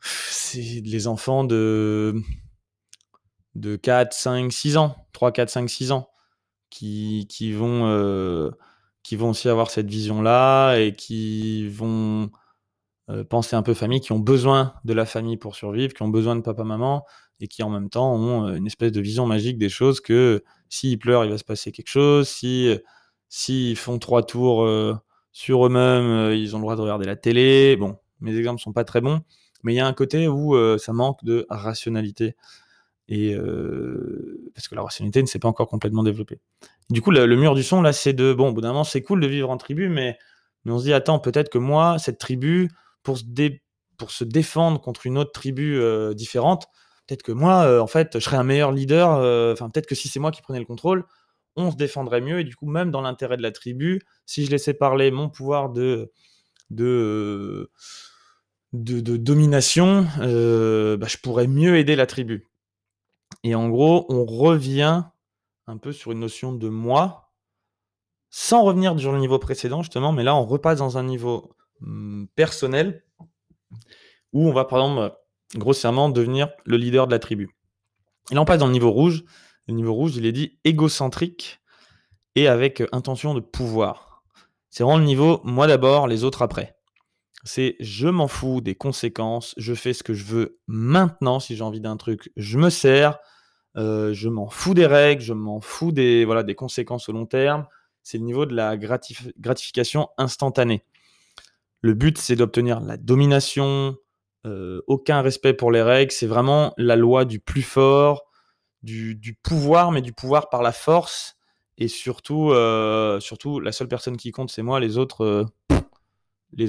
[0.00, 2.20] C'est les enfants de
[3.54, 6.08] de 4, 5, 6 ans, 3, 4, 5, 6 ans,
[6.72, 8.50] qui, qui vont, euh,
[9.02, 12.30] qui vont aussi avoir cette vision-là et qui vont
[13.10, 16.08] euh, penser un peu famille, qui ont besoin de la famille pour survivre, qui ont
[16.08, 17.04] besoin de papa-maman
[17.40, 20.42] et qui en même temps ont euh, une espèce de vision magique des choses que
[20.70, 22.74] s'ils pleurent, il va se passer quelque chose, si
[23.28, 24.68] s'ils font trois tours
[25.32, 27.76] sur eux-mêmes, ils ont le droit de regarder la télé.
[27.76, 29.22] Bon, mes exemples sont pas très bons,
[29.62, 32.36] mais il y a un côté où ça manque de rationalité
[33.12, 33.36] et
[34.54, 36.40] parce que la rationalité ne s'est pas encore complètement développée.
[36.88, 39.02] Du coup, le, mur du son, là, c'est de bon, au bout d'un moment, c'est
[39.02, 40.18] cool de vivre en tribu, mais,
[40.64, 42.70] on se dit, attends, peut-être que moi, cette tribu,
[43.02, 43.24] pour se,
[43.98, 45.78] pour se défendre contre une autre tribu
[46.14, 46.68] différente,
[47.06, 49.10] peut-être que moi, en fait, je serais un meilleur leader.
[49.52, 51.04] Enfin, peut-être que si c'est moi qui prenais le contrôle,
[51.54, 52.40] on se défendrait mieux.
[52.40, 55.68] Et du coup, même dans l'intérêt de la tribu, si je laissais parler mon pouvoir
[55.68, 56.10] de,
[56.70, 57.70] de,
[58.72, 62.48] de, domination, bah, je pourrais mieux aider la tribu.
[63.44, 65.02] Et en gros, on revient
[65.66, 67.32] un peu sur une notion de moi,
[68.30, 72.26] sans revenir sur le niveau précédent, justement, mais là, on repasse dans un niveau mmh,
[72.34, 73.04] personnel,
[74.32, 75.16] où on va, par exemple,
[75.56, 77.50] grossièrement, devenir le leader de la tribu.
[78.30, 79.24] Et là, on passe dans le niveau rouge.
[79.68, 81.60] Le niveau rouge, il est dit égocentrique
[82.34, 84.24] et avec intention de pouvoir.
[84.70, 86.76] C'est vraiment le niveau moi d'abord, les autres après.
[87.44, 91.40] C'est je m'en fous des conséquences, je fais ce que je veux maintenant.
[91.40, 93.18] Si j'ai envie d'un truc, je me sers.
[93.76, 97.26] Euh, je m'en fous des règles, je m'en fous des, voilà, des conséquences au long
[97.26, 97.66] terme.
[98.02, 100.84] C'est le niveau de la gratification instantanée.
[101.80, 103.96] Le but, c'est d'obtenir la domination,
[104.44, 106.12] euh, aucun respect pour les règles.
[106.12, 108.24] C'est vraiment la loi du plus fort,
[108.82, 111.36] du, pouvoir, mais du pouvoir par la force.
[111.78, 114.80] Et surtout, euh, surtout la seule personne qui compte, c'est moi.
[114.80, 115.46] Les autres,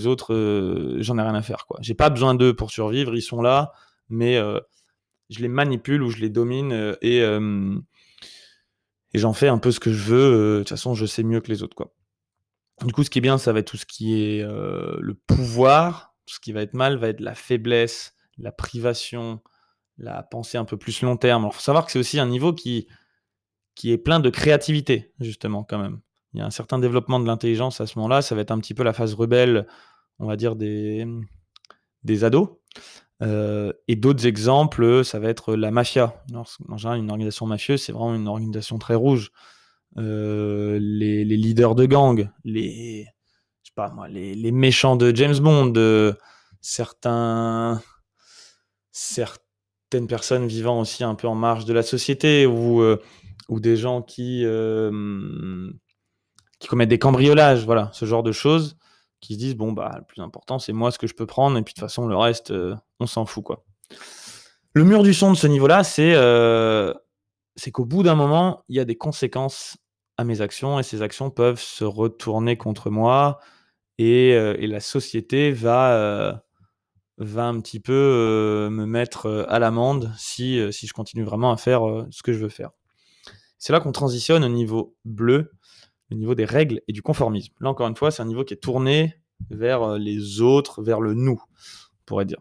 [0.05, 1.65] autres, j'en ai rien à faire.
[1.65, 1.79] Quoi.
[1.81, 3.15] J'ai pas besoin d'eux pour survivre.
[3.15, 3.73] Ils sont là,
[4.09, 4.39] mais
[5.29, 7.21] je les manipule ou je les domine euh, et,
[9.13, 10.33] et j'en fais un peu ce que je veux.
[10.33, 11.75] Euh, de toute façon, je sais mieux que les autres.
[11.75, 11.93] Quoi.
[12.83, 15.13] Du coup, ce qui est bien, ça va être tout ce qui est euh, le
[15.13, 16.15] pouvoir.
[16.25, 19.41] Ce qui va être mal va être la faiblesse, la privation,
[19.97, 21.43] la pensée un peu plus long terme.
[21.43, 22.87] Alors, faut savoir que c'est aussi un niveau qui,
[23.75, 25.99] qui est plein de créativité, justement, quand même.
[26.33, 28.21] Il y a un certain développement de l'intelligence à ce moment-là.
[28.21, 29.67] Ça va être un petit peu la phase rebelle,
[30.17, 31.05] on va dire, des,
[32.03, 32.49] des ados.
[33.23, 36.23] Euh, et d'autres exemples, ça va être la mafia.
[36.67, 39.31] En général, une organisation mafieuse, c'est vraiment une organisation très rouge.
[39.97, 43.03] Euh, les, leaders de gang, les,
[43.63, 45.73] je sais pas moi, les, méchants de James Bond,
[46.61, 47.81] certains,
[48.91, 52.99] certaines personnes vivant aussi un peu en marge de la société ou, euh,
[53.49, 54.45] ou des gens qui,
[56.59, 58.77] qui commettent des cambriolages, voilà, ce genre de choses
[59.23, 61.57] qui se disent bon bah le plus important c'est moi ce que je peux prendre
[61.57, 62.53] et puis de toute façon le reste
[62.99, 63.63] on s'en fout quoi.
[64.73, 66.13] Le mur du son de ce niveau-là, c'est
[67.55, 69.77] c'est qu'au bout d'un moment, il y a des conséquences
[70.17, 73.39] à mes actions et ces actions peuvent se retourner contre moi
[73.97, 76.33] et, euh, la société va, euh,
[77.17, 81.57] va un petit peu euh, me mettre à l'amende si, si je continue vraiment à
[81.57, 81.81] faire
[82.11, 82.71] ce que je veux faire.
[83.57, 85.51] C'est là qu'on transitionne au niveau bleu,
[86.13, 87.53] au niveau des règles et du conformisme.
[87.59, 89.15] Là encore une fois, c'est un niveau qui est tourné
[89.49, 92.39] vers les autres, vers le nous, on pourrait dire.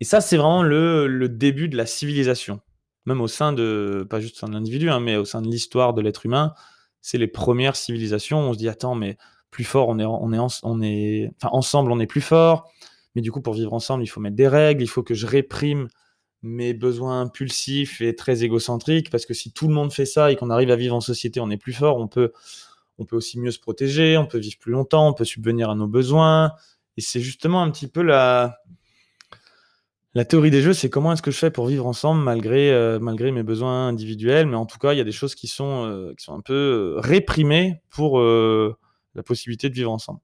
[0.00, 2.60] Et ça, c'est vraiment le, le début de la civilisation
[3.06, 5.48] même au sein de, pas juste au sein de l'individu, hein, mais au sein de
[5.48, 6.54] l'histoire de l'être humain,
[7.00, 8.38] c'est les premières civilisations.
[8.38, 9.16] On se dit, attends, mais
[9.50, 12.70] plus fort, on est, on est, on est, enfin, ensemble, on est plus fort.
[13.14, 15.26] Mais du coup, pour vivre ensemble, il faut mettre des règles, il faut que je
[15.26, 15.88] réprime
[16.42, 20.36] mes besoins impulsifs et très égocentriques, parce que si tout le monde fait ça et
[20.36, 22.32] qu'on arrive à vivre en société, on est plus fort, on peut,
[22.98, 25.74] on peut aussi mieux se protéger, on peut vivre plus longtemps, on peut subvenir à
[25.74, 26.52] nos besoins.
[26.96, 28.60] Et c'est justement un petit peu la,
[30.28, 33.32] théorie des jeux, c'est comment est-ce que je fais pour vivre ensemble malgré, euh, malgré
[33.32, 36.14] mes besoins individuels, mais en tout cas, il y a des choses qui sont, euh,
[36.28, 36.54] un peu
[36.96, 40.20] euh, réprimées pour la possibilité de vivre ensemble.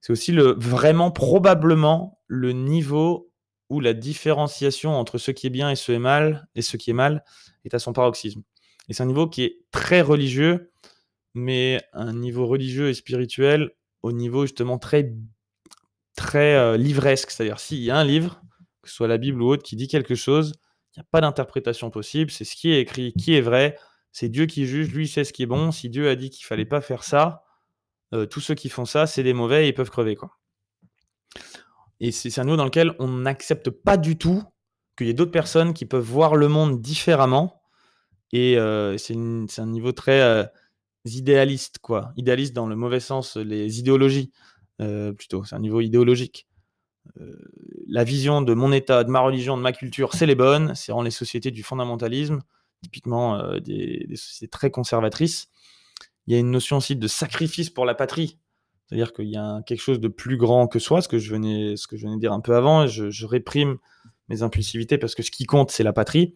[0.00, 3.30] C'est aussi le, vraiment probablement le niveau
[3.68, 6.90] où la différenciation entre ce qui est bien et ce est mal, et ce qui
[6.90, 7.24] est mal
[7.64, 8.42] est à son paroxysme.
[8.88, 10.70] Et c'est un niveau qui est très religieux,
[11.36, 13.70] mais un niveau religieux et spirituel
[14.02, 15.14] au niveau justement très,
[16.16, 17.30] très livresque.
[17.30, 18.40] C'est-à-dire, s'il y a un livre,
[18.82, 20.52] que ce soit la Bible ou autre, qui dit quelque chose,
[20.96, 23.78] il n'y a pas d'interprétation possible, c'est ce qui est écrit, qui est vrai,
[24.12, 26.46] c'est Dieu qui juge, lui sait ce qui est bon, si Dieu a dit qu'il
[26.46, 27.44] fallait pas faire ça,
[28.14, 30.16] euh, tous ceux qui font ça, c'est des mauvais et ils peuvent crever.
[30.16, 30.30] Quoi.
[32.00, 34.42] Et c'est un niveau dans lequel on n'accepte pas du tout
[34.96, 37.60] qu'il y ait d'autres personnes qui peuvent voir le monde différemment,
[38.32, 40.50] et euh, c'est un niveau très
[41.06, 42.12] euh, idéaliste, quoi.
[42.16, 44.32] Idéaliste dans le mauvais sens, les idéologies,
[44.78, 46.46] plutôt, c'est un niveau idéologique.
[47.20, 47.36] Euh,
[47.88, 50.74] la vision de mon État, de ma religion, de ma culture, c'est les bonnes.
[50.74, 52.40] C'est en les sociétés du fondamentalisme,
[52.82, 55.48] typiquement euh, des, sociétés très conservatrices.
[56.26, 58.38] Il y a une notion aussi de sacrifice pour la patrie.
[58.86, 61.76] C'est-à-dire qu'il y a quelque chose de plus grand que soi, ce que je venais,
[61.76, 62.86] ce que je venais de dire un peu avant.
[62.86, 63.78] Je réprime
[64.28, 66.34] mes impulsivités parce que ce qui compte, c'est la patrie.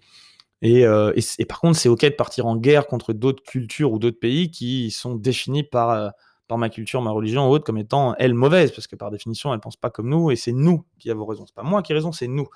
[0.62, 3.98] Et, euh, et, par contre, c'est OK de partir en guerre contre d'autres cultures ou
[3.98, 6.12] d'autres pays qui sont définis par
[6.50, 9.54] par ma culture, ma religion ou autre, comme étant elle mauvaise, parce que par définition,
[9.54, 11.46] elle pense pas comme nous, et c'est nous qui avons raison.
[11.46, 12.48] C'est pas moi qui ai raison, c'est nous.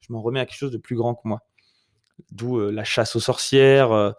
[0.00, 1.40] Je m'en remets à quelque chose de plus grand que moi.
[2.30, 4.12] D'où euh, la chasse aux sorcières, euh,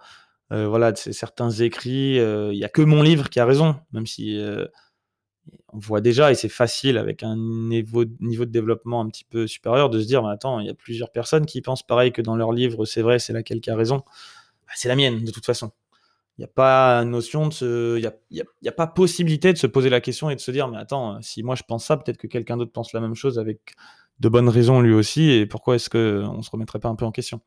[0.52, 2.16] euh, voilà, certains écrits.
[2.16, 4.36] Il n'y a que mon livre qui a raison, même si
[5.70, 9.48] on voit déjà, et c'est facile avec un niveau, niveau de développement un petit peu
[9.48, 12.22] supérieur, de se dire, mais attends, il y a plusieurs personnes qui pensent pareil que
[12.22, 13.98] dans leur livre, c'est vrai, c'est laquelle qui a raison.
[13.98, 15.72] Bah, c'est la mienne, de toute façon.
[16.38, 17.98] Il n'y a pas notion de se.
[17.98, 20.52] Il n'y a, y a, pas possibilité de se poser la question et de se
[20.52, 23.16] dire, mais attends, si moi je pense ça, peut-être que quelqu'un d'autre pense la même
[23.16, 23.74] chose avec
[24.22, 27.04] de bonnes raisons lui aussi, et pourquoi est-ce qu'on ne se remettrait pas un peu
[27.04, 27.42] en question?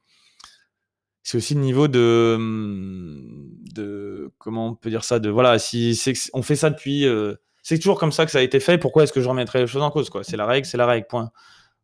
[1.23, 2.37] C'est aussi le niveau de,
[3.75, 4.31] de.
[4.37, 5.99] Comment on peut dire ça de, Voilà, si
[6.35, 7.07] on fait ça depuis.
[7.07, 9.61] Euh, c'est toujours comme ça que ça a été fait, pourquoi est-ce que je remettrais
[9.61, 11.31] les choses en cause C'est la règle, c'est la règle, point.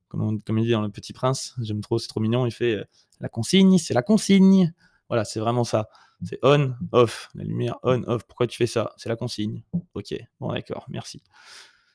[0.09, 2.75] Comme, comme il dit dans Le Petit Prince, j'aime trop, c'est trop mignon, il fait
[2.75, 2.85] euh,
[3.21, 4.73] la consigne, c'est la consigne.
[5.09, 5.89] Voilà, c'est vraiment ça.
[6.25, 7.29] C'est on, off.
[7.35, 8.25] La lumière on, off.
[8.25, 8.93] Pourquoi tu fais ça?
[8.97, 9.63] C'est la consigne.
[9.95, 11.23] Ok, bon d'accord, merci.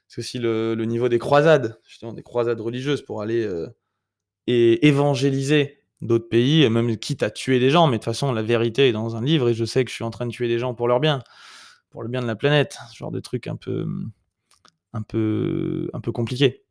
[0.08, 3.67] C'est aussi le, niveau des croisades, justement, des croisades religieuses pour aller euh,
[4.48, 7.88] et évangéliser d'autres pays, même quitte à tuer des gens.
[7.88, 9.96] Mais de toute façon, la vérité est dans un livre et je sais que je
[9.96, 11.24] suis en train de tuer des gens pour leur bien,
[11.93, 12.79] pour le bien de la planète.
[12.91, 13.88] Ce genre de truc un peu,
[14.93, 16.65] un peu, un peu compliqué.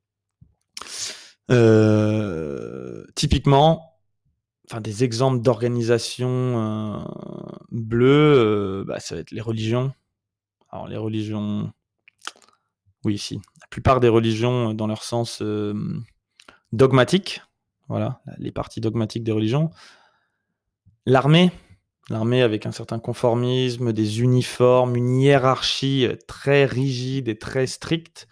[1.51, 4.01] Euh, typiquement,
[4.69, 7.05] enfin des exemples d'organisation euh,
[7.71, 9.93] bleues, euh, bah, ça va être les religions.
[10.71, 11.73] Alors les religions,
[13.05, 13.37] oui, si.
[13.61, 15.41] La plupart des religions, euh, dans leur sens
[16.73, 17.43] dogmatique,
[17.87, 19.71] voilà, les parties dogmatiques des religions.
[21.07, 21.53] L'armée,
[22.11, 28.29] L'armée avec un certain conformisme, des uniformes, une hiérarchie très rigide et très stricte,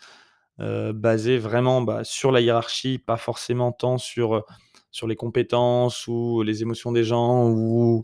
[0.59, 4.45] euh, basée vraiment bah, sur la hiérarchie, pas forcément tant sur,
[4.91, 8.03] sur les compétences ou les émotions des gens.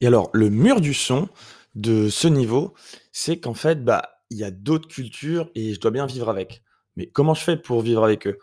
[0.00, 1.28] Et alors, le mur du son
[1.74, 2.74] de ce niveau,
[3.10, 6.62] c'est qu'en fait, bah, il y a d'autres cultures et je dois bien vivre avec.
[6.96, 8.38] Mais comment je fais pour vivre avec eux?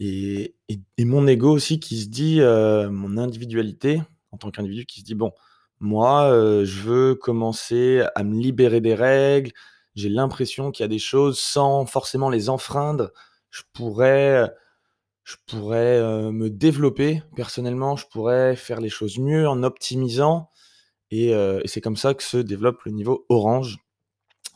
[0.00, 0.56] Et,
[0.98, 4.00] mon ego aussi qui se dit, euh, mon individualité
[4.34, 5.32] en tant qu'individu qui se dit, bon,
[5.80, 9.52] moi, euh, je veux commencer à me libérer des règles,
[9.94, 13.12] j'ai l'impression qu'il y a des choses sans forcément les enfreindre,
[13.50, 14.50] je pourrais,
[15.22, 20.50] je pourrais euh, me développer personnellement, je pourrais faire les choses mieux en optimisant.
[21.10, 21.32] Et,
[21.66, 23.78] c'est comme ça que se développe le niveau orange,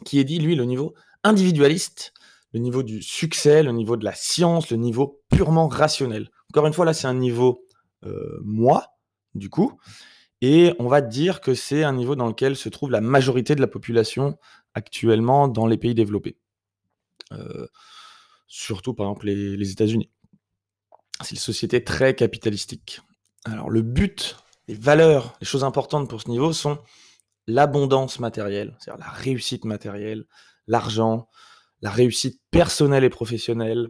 [0.05, 2.12] qui est dit, lui, le niveau individualiste
[2.53, 6.31] le niveau du succès, le niveau de la science, le niveau purement rationnel.
[6.51, 7.64] Encore une fois, là, c'est un niveau
[8.05, 8.87] euh, moi,
[9.35, 9.79] du coup,
[10.41, 13.61] et on va dire que c'est un niveau dans lequel se trouve la majorité de
[13.61, 14.38] la population
[14.75, 16.38] actuellement dans les pays développés.
[17.33, 17.67] Euh,
[18.47, 20.11] surtout, par exemple, les, les États-Unis.
[21.23, 23.01] C'est une société très capitalistique.
[23.45, 24.37] Alors, le but,
[24.69, 26.79] les valeurs, les choses importantes pour ce niveau sont
[27.47, 30.27] l'abondance matérielle, c'est-à-dire la réussite matérielle,
[30.67, 31.29] l'argent,
[31.81, 33.88] la réussite personnelle et professionnelle,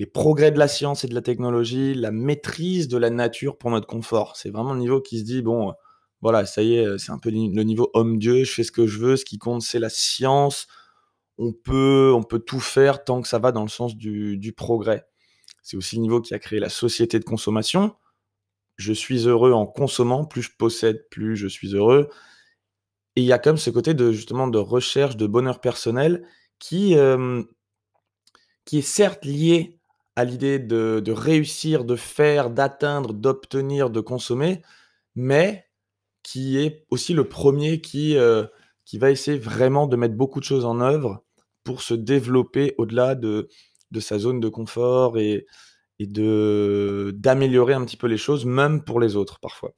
[0.00, 3.68] les progrès de la science et de la technologie, la maîtrise de la nature pour
[3.70, 4.34] notre confort.
[4.34, 5.74] C'est vraiment le niveau qui se dit, bon,
[6.22, 8.98] voilà, ça y est, c'est un peu le niveau homme-dieu, je fais ce que je
[8.98, 10.68] veux, ce qui compte, c'est la science.
[11.36, 15.04] On peut, on peut tout faire tant que ça va dans le sens du, progrès.
[15.62, 17.94] C'est aussi le niveau qui a créé la société de consommation.
[18.78, 22.08] Je suis heureux en consommant, plus je possède, plus je suis heureux.
[23.16, 26.26] Et il y a comme ce côté de justement de recherche de bonheur personnel
[26.58, 26.96] qui,
[28.64, 29.76] qui est certes lié
[30.16, 34.62] à l'idée de, réussir, de faire, d'atteindre, d'obtenir, de consommer,
[35.14, 35.66] mais
[36.22, 38.16] qui est aussi le premier qui,
[38.84, 41.24] qui va essayer vraiment de mettre beaucoup de choses en œuvre
[41.64, 43.48] pour se développer au-delà de,
[43.90, 45.46] de sa zone de confort et,
[45.98, 49.72] et de d'améliorer un petit peu les choses, même pour les autres parfois.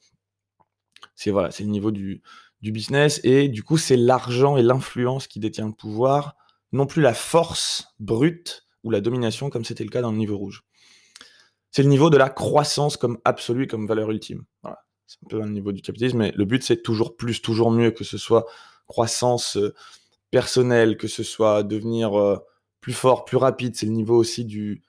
[1.15, 2.23] C'est voilà, c'est le niveau du,
[2.63, 6.37] du business et du coup c'est l'argent et l'influence qui détient le pouvoir
[6.73, 10.37] non plus la force brute ou la domination comme c'était le cas dans le niveau
[10.37, 10.65] rouge.
[11.71, 14.45] C'est le niveau de la croissance comme absolue, comme valeur ultime.
[15.07, 17.91] C'est un peu un niveau du capitalisme, mais le but c'est toujours plus, toujours mieux,
[17.91, 18.47] que ce soit
[18.87, 19.75] croissance euh,
[20.31, 22.39] personnelle, que ce soit devenir euh,
[22.81, 23.75] plus fort, plus rapide.
[23.77, 24.83] C'est le niveau aussi du,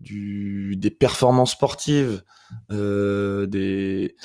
[0.00, 2.22] des performances sportives,
[2.70, 4.16] euh, des,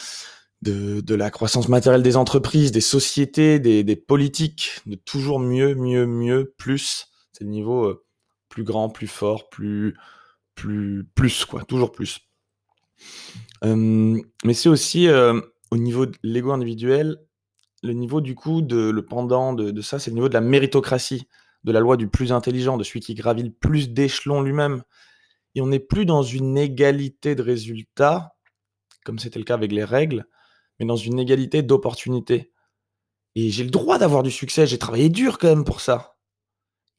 [0.61, 6.53] de, la croissance matérielle des entreprises, des sociétés, des, politiques, de toujours mieux, mieux, mieux,
[6.57, 7.07] plus.
[7.31, 8.02] C'est le niveau
[8.53, 9.97] plus grand, plus fort, plus,
[10.53, 12.19] plus, plus, quoi, toujours plus.
[13.63, 17.17] Mais c'est aussi au niveau de l'ego individuel,
[17.81, 20.41] le niveau du coup, de, le pendant de, de ça, c'est le niveau de la
[20.41, 21.27] méritocratie,
[21.63, 24.83] de la loi du plus intelligent, de celui qui gravit le plus d'échelons lui-même.
[25.55, 28.35] Et on n'est plus dans une égalité de résultats,
[29.03, 30.27] comme c'était le cas avec les règles,
[30.79, 32.51] mais dans une égalité d'opportunités.
[33.35, 36.12] Et j'ai le droit d'avoir du succès, j'ai travaillé dur quand même pour ça.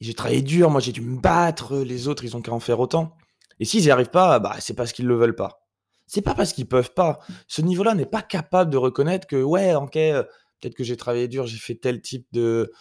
[0.01, 2.79] J'ai travaillé dur, moi j'ai dû me battre, les autres ils ont qu'à en faire
[2.79, 3.15] autant.
[3.59, 5.65] Et s'ils n'y arrivent pas, bah c'est parce qu'ils le veulent pas.
[6.07, 7.19] C'est pas parce qu'ils peuvent pas.
[7.47, 10.23] Ce niveau-là n'est pas capable de reconnaître que ouais, ok, euh,
[10.59, 12.71] peut-être que j'ai travaillé dur, j'ai fait tel type de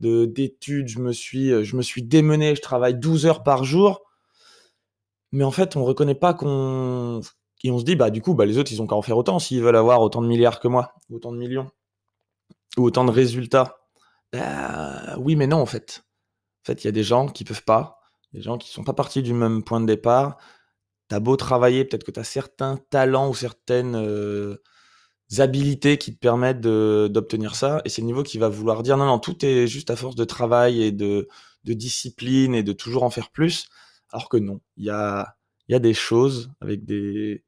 [0.00, 4.02] d'études, je me suis euh, je me suis démené, je travaille 12 heures par jour.
[5.32, 7.20] Mais en fait, on reconnaît pas qu'on
[7.64, 9.16] et on se dit, bah, du coup, bah, les autres, ils ont qu'à en faire
[9.16, 11.70] autant s'ils veulent avoir autant de milliards que moi, autant de millions,
[12.76, 13.78] ou autant de résultats.
[14.32, 16.04] Bah, oui, mais non, en fait.
[16.64, 18.00] En fait, il y a des gens qui peuvent pas,
[18.32, 20.38] des gens qui sont pas partis du même point de départ.
[21.08, 24.56] T'as beau travailler, peut-être que tu as certains talents ou certaines euh,
[25.38, 27.82] habilités qui te permettent d'obtenir ça.
[27.84, 30.14] Et c'est le niveau qui va vouloir dire non, non, tout est juste à force
[30.14, 31.28] de travail et de,
[31.64, 33.68] discipline et de toujours en faire plus.
[34.10, 35.36] Alors que non, il y a,
[35.68, 37.44] des choses avec des,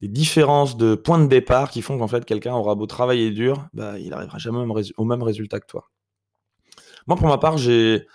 [0.00, 3.68] des différences de points de départ qui font qu'en fait quelqu'un aura beau travailler dur,
[3.72, 4.64] bah, il n'arrivera jamais
[4.96, 5.90] au même résultat que toi.
[7.08, 8.06] Moi pour ma part, j'ai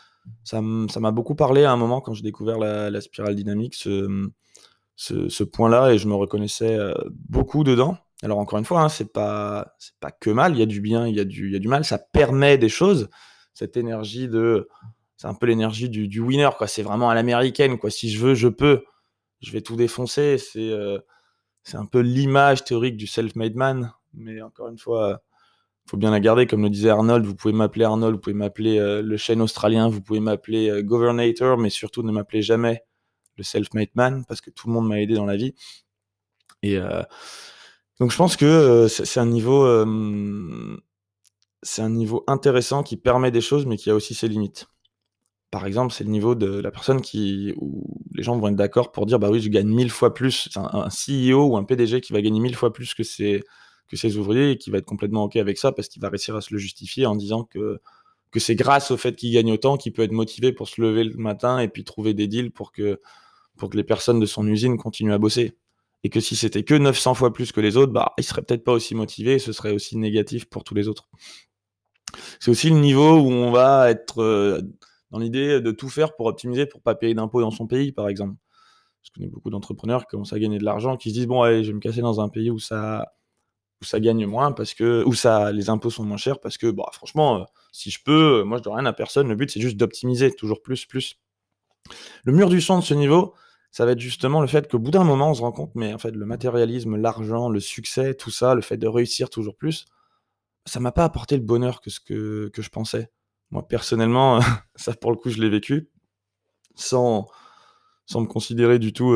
[0.43, 5.91] ça m'a beaucoup parlé à un moment quand j'ai découvert la, spirale dynamique, ce, point-là,
[5.91, 6.93] et je me reconnaissais euh,
[7.29, 7.97] beaucoup dedans.
[8.23, 9.75] Alors encore une fois, hein, c'est pas
[10.19, 12.69] que mal, il y a du bien, il y a du, mal, ça permet des
[12.69, 13.09] choses.
[13.53, 14.67] Cette énergie de
[15.17, 17.89] c'est un peu l'énergie du, winner quoi, c'est vraiment à l'américaine quoi.
[17.89, 18.83] Si je veux, je peux.
[19.41, 20.97] Je vais tout défoncer, c'est euh,
[21.73, 25.21] un peu l'image théorique du self-made man, mais encore une fois,
[25.87, 26.47] faut bien la garder.
[26.47, 29.89] Comme le disait Arnold, vous pouvez m'appeler Arnold, vous pouvez m'appeler euh, le chêne australien,
[29.89, 32.83] vous pouvez m'appeler euh, Governator, mais surtout ne m'appelez jamais
[33.37, 35.53] le self-made man, parce que tout le monde m'a aidé dans la vie.
[36.63, 37.03] Et, euh,
[37.99, 39.65] Donc je pense que, heu, c'est un niveau,
[41.63, 44.67] c'est un niveau intéressant qui permet des choses, mais qui a aussi ses limites.
[45.51, 48.91] Par exemple, c'est le niveau de la personne qui où les gens vont être d'accord
[48.91, 50.49] pour dire: «Bah oui, je gagne 1000 fois plus».
[50.53, 53.43] C'est un un CEO ou un PDG qui va gagner 1000 fois plus que ses
[53.87, 56.35] que ses ouvriers et qui va être complètement OK avec ça parce qu'il va réussir
[56.35, 57.79] à se le justifier en disant que
[58.31, 61.05] que c'est grâce au fait qu'il gagne autant qu'il peut être motivé pour se lever
[61.05, 62.99] le matin et puis trouver des deals pour que
[63.57, 65.57] pour que les personnes de son usine continuent à bosser.
[66.03, 68.63] Et que si c'était que 900 fois plus que les autres, bah, il serait peut-être
[68.63, 71.07] pas aussi motivé et ce serait aussi négatif pour tous les autres.
[72.39, 74.61] C'est aussi le niveau où on va être, heu,
[75.11, 78.07] dans l'idée de tout faire pour optimiser, pour pas payer d'impôts dans son pays, par
[78.09, 78.35] exemple.
[79.03, 81.63] Je connais beaucoup d'entrepreneurs qui commencent à gagner de l'argent, qui se disent: «Bon allez,
[81.63, 83.14] je vais me casser dans un pays où ça
[83.81, 86.67] où ça gagne moins parce que où ça les impôts sont moins chers parce que,
[86.71, 89.61] bah, franchement, heu, si je peux, moi je dois rien à personne, le but c'est
[89.61, 91.19] juste d'optimiser, toujours plus, plus».
[92.23, 93.35] Le mur du son de ce niveau,
[93.71, 95.93] ça va être justement le fait qu'au bout d'un moment, on se rend compte, mais
[95.93, 99.85] en fait, le matérialisme, l'argent, le succès, tout ça, le fait de réussir toujours plus,
[100.65, 103.11] ça m'a pas apporté le bonheur que ce que que je pensais.
[103.51, 104.39] Moi, personnellement,
[104.75, 105.89] ça pour le coup, je l'ai vécu
[106.75, 107.27] sans
[108.07, 109.13] sans me considérer du tout,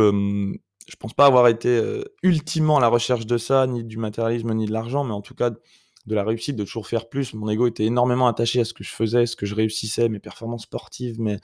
[0.90, 4.54] je pense pas avoir été, heu, ultimement à la recherche de ça, ni du matérialisme,
[4.54, 7.34] ni de l'argent, mais en tout cas de la réussite, de toujours faire plus.
[7.36, 10.20] Mon ego était énormément attaché à ce que je faisais, ce que je réussissais, mes
[10.20, 11.38] performances sportives, mes,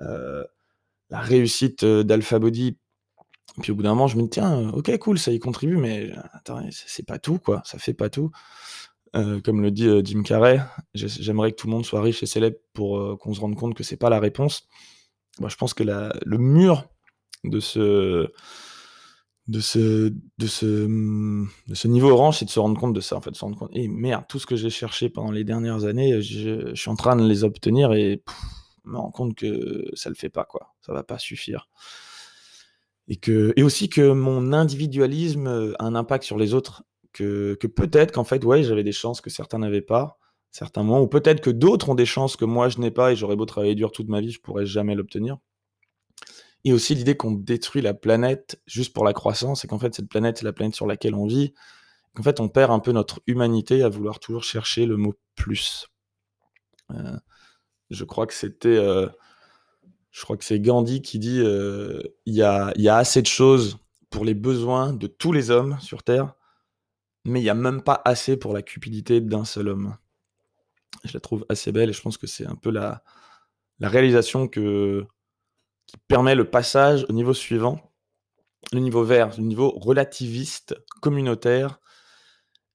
[0.00, 0.46] heu,
[1.10, 2.78] la réussite, heu, d'Alpha Body.
[3.62, 6.12] Puis au bout d'un moment, je me dis: «Tiens, OK, cool, ça y contribue, mais
[6.32, 8.30] attends, c'est pas tout, quoi, ça fait pas tout».
[9.14, 10.60] Comme le dit, Jim Carrey,
[10.94, 13.74] j'ai j'aimerais que tout le monde soit riche et célèbre pour, qu'on se rende compte
[13.74, 14.68] que c'est pas la réponse.
[15.40, 16.84] Moi, je pense que le mur
[17.44, 18.28] de ce
[19.48, 20.66] de ce de ce,
[21.68, 23.44] de ce niveau orange, c'est de se rendre compte de ça, en fait, de se
[23.44, 26.80] rendre compte: «Eh merde, tout ce que j'ai cherché pendant les dernières années, je je
[26.80, 28.22] suis en train de les obtenir et
[28.84, 30.74] je me rends compte que ça le fait pas, quoi.
[30.82, 31.66] Ça va pas suffire».
[33.08, 36.82] Et que et aussi que mon individualisme, heu, a un impact sur les autres,
[37.12, 40.18] que que peut-être qu'en fait, ouais, j'avais des chances que certains n'avaient pas,
[40.50, 43.16] certains moins, ou peut-être que d'autres ont des chances que moi je n'ai pas et
[43.16, 45.36] j'aurais beau travailler dur toute ma vie, je pourrais jamais l'obtenir.
[46.64, 50.08] Et aussi l'idée qu'on détruit la planète juste pour la croissance et qu'en fait cette
[50.08, 51.54] planète, c'est la planète sur laquelle on vit,
[52.14, 55.88] qu'en fait on perd un peu notre humanité à vouloir toujours chercher le mot «plus».
[56.90, 57.18] Heu,
[57.90, 59.10] je crois que c'était, heu,
[60.12, 63.78] je crois que c'est Gandhi qui dit, heu: «Il y a assez de choses
[64.10, 66.34] pour les besoins de tous les hommes sur terre,
[67.26, 69.96] mais il y a même pas assez pour la cupidité d'un seul homme».
[71.04, 73.02] Je la trouve assez belle et je pense que c'est un peu la
[73.80, 75.06] réalisation que
[75.86, 77.92] qui permet le passage au niveau suivant,
[78.72, 81.80] le niveau vert, le niveau relativiste, communautaire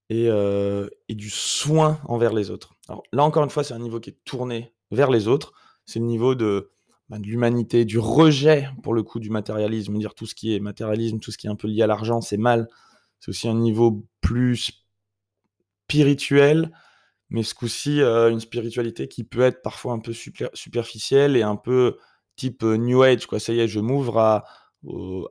[0.09, 2.75] et heu et du soin envers les autres.
[2.87, 5.53] Alors là, encore une fois, c'est un niveau qui est tourné vers les autres.
[5.85, 6.71] C'est le niveau de,
[7.09, 9.97] bah, de l'humanité, du rejet, pour le coup, du matérialisme.
[9.97, 12.21] Dire tout ce qui est matérialisme, tout ce qui est un peu lié à l'argent,
[12.21, 12.67] c'est mal.
[13.19, 14.85] C'est aussi un niveau plus
[15.87, 16.71] spirituel,
[17.29, 21.43] mais ce coup-ci, heu, une spiritualité qui peut être parfois un peu super superficielle et
[21.43, 21.97] un peu
[22.35, 23.39] type, new age, quoi.
[23.39, 24.45] Ça y est, je m'ouvre à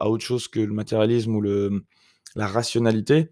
[0.01, 1.80] à autre chose que le matérialisme ou le, mmh,
[2.36, 3.30] la rationalité,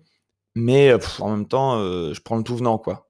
[0.54, 3.08] mais en même temps, je prends le tout venant, quoi.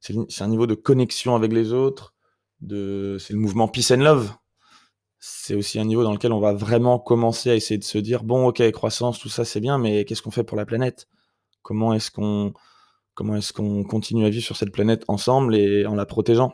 [0.00, 2.14] C'est un niveau de connexion avec les autres,
[2.60, 4.32] c'est le mouvement peace and love.
[5.18, 8.24] C'est aussi un niveau dans lequel on va vraiment commencer à essayer de se dire:
[8.24, 11.08] «Bon, OK, croissance, tout ça, c'est bien, mais qu'est-ce qu'on fait pour la planète?
[11.62, 12.54] Comment est-ce qu'on
[13.14, 16.52] comment est-ce qu'on continue à vivre sur cette planète ensemble et en la protégeant?»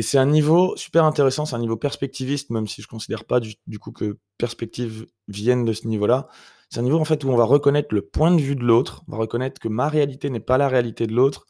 [0.00, 3.38] Et c'est un niveau super intéressant, c'est un niveau perspectiviste, même si je considère pas
[3.38, 6.26] du coup que perspective vienne de ce niveau-là.
[6.70, 9.02] C'est un niveau, en fait, où on va reconnaître le point de vue de l'autre,
[9.08, 11.44] on va reconnaître que ma réalité n'est pas la réalité de l'autre.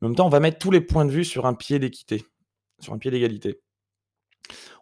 [0.00, 2.24] En même temps, on va mettre tous les points de vue sur un pied d'équité,
[2.80, 3.60] sur un pied d'égalité.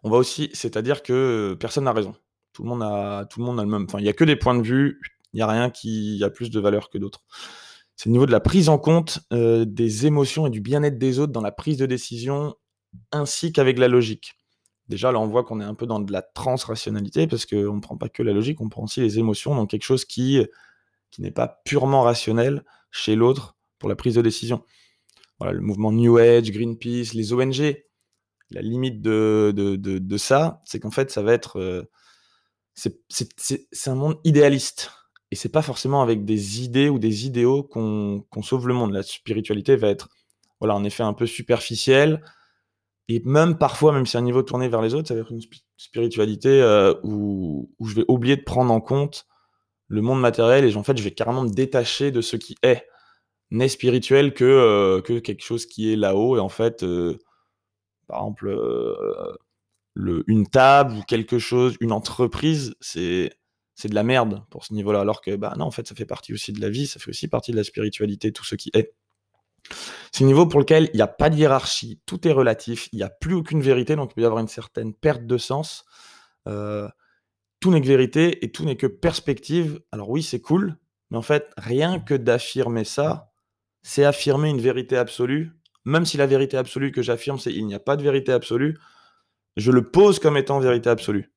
[0.03, 2.15] On va aussi c'est-à-dire que, personne n'a raison.
[2.53, 4.23] Tout le monde a tout le monde a le même enfin, il y a que
[4.23, 5.01] des points de vue,
[5.33, 7.25] il y a rien qui a plus de valeur que d'autres.
[7.97, 11.19] C'est le niveau de la prise en compte, heu, des émotions et du bien-être des
[11.19, 12.55] autres dans la prise de décision
[13.11, 14.35] ainsi qu'avec la logique.
[14.89, 17.79] Déjà, là, on voit qu'on est un peu dans de la transrationalité parce qu'on ne
[17.79, 20.45] prend pas que la logique, on prend aussi les émotions, donc quelque chose qui,
[21.11, 24.63] qui n'est pas purement rationnel chez l'autre pour la prise de décision.
[25.39, 27.75] Voilà, le mouvement New Age, Greenpeace, les ONG,
[28.49, 31.59] la limite de, de, de, ça, c'est qu'en fait, ça va être.
[31.59, 31.83] Euh,
[32.75, 34.91] c'est un monde idéaliste.
[35.31, 38.93] Et c'est pas forcément avec des idées ou des idéaux qu'on qu'on sauve le monde.
[38.93, 40.09] La spiritualité va être,
[40.59, 42.23] voilà, en effet, un peu superficielle,
[43.09, 45.41] et même parfois, même si un niveau tourné vers les autres, ça va être une
[45.77, 49.27] spiritualité euh, où, je vais oublier de prendre en compte
[49.87, 52.87] le monde matériel et en fait, je vais carrément me détacher de ce qui est
[53.51, 56.37] n'est spirituel que, euh, que quelque chose qui est là-haut.
[56.37, 57.19] Et en fait, euh,
[58.07, 58.47] par exemple,
[59.93, 63.31] le, une table ou quelque chose, une entreprise, c'est
[63.75, 65.01] c'est de la merde pour ce niveau-là.
[65.01, 67.09] Alors que, bah non, en fait, ça fait partie aussi de la vie, ça fait
[67.09, 68.93] aussi partie de la spiritualité, tout ce qui est.
[70.13, 72.97] C'est un niveau pour lequel il n'y a pas de hiérarchie, tout est relatif, il
[72.97, 75.85] n'y a plus aucune vérité, donc il peut y avoir une certaine perte de sens.
[76.47, 76.87] Euh,
[77.59, 79.81] tout n'est que vérité et tout n'est que perspective.
[79.91, 80.77] Alors oui, c'est cool,
[81.09, 83.31] mais en fait, rien que d'affirmer ça,
[83.81, 85.51] c'est affirmer une vérité absolue.
[85.83, 88.77] Même si la vérité absolue que j'affirme, c'est il n'y a pas de vérité absolue,
[89.57, 91.33] je le pose comme étant vérité absolue.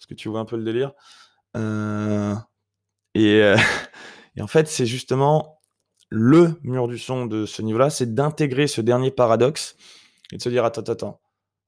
[0.00, 0.92] Est-ce que tu vois un peu le délire?
[1.56, 2.34] Euh,
[3.16, 3.56] euh,
[4.36, 5.61] et, en fait, c'est justement
[6.14, 9.76] le mur du son de ce niveau-là, c'est d'intégrer ce dernier paradoxe
[10.30, 11.20] et de se dire attends, attends,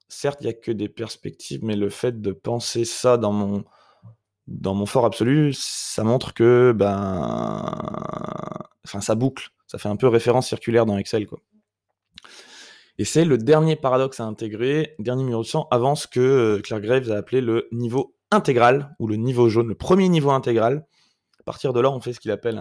[0.09, 3.64] certes, il n'y a que des perspectives, mais le fait de penser ça dans mon,
[4.47, 7.74] dans mon fort absolu, ça montre que ben,
[8.84, 9.49] enfin, ça boucle.
[9.66, 11.40] Ça fait un peu référence circulaire dans Excel, quoi.
[12.99, 16.61] Et c'est le dernier paradoxe à intégrer, dernier mur du son, avant ce que euh,
[16.61, 20.86] Claire Graves a appelé le niveau intégral, ou le niveau jaune, le premier niveau intégral.
[21.40, 22.61] À partir de là, on fait ce qu'il appelle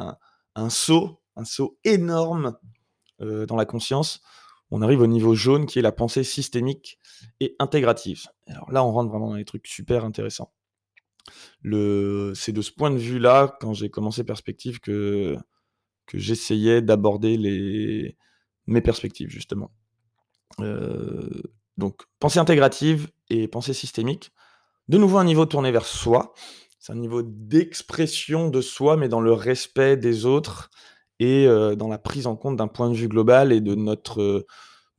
[0.56, 2.58] un, saut, un saut énorme
[3.22, 4.22] euh, dans la conscience.
[4.72, 7.00] On arrive au niveau jaune qui est la pensée systémique
[7.40, 8.26] et intégrative.
[8.48, 10.52] Alors là, on rentre vraiment dans des trucs super intéressants.
[11.64, 15.38] C'est de ce point de vue-là, quand j'ai commencé Perspective, que,
[16.14, 18.16] j'essayais d'aborder
[18.68, 19.72] mes perspectives, justement.
[20.60, 21.42] Euh,
[21.78, 24.32] donc, pensée intégrative et pensée systémique.
[24.90, 26.34] De nouveau, un niveau tourné vers soi.
[26.80, 30.70] C'est un niveau d'expression de soi, mais dans le respect des autres
[31.24, 34.46] et euh, dans la prise en compte d'un point de vue global et de notre,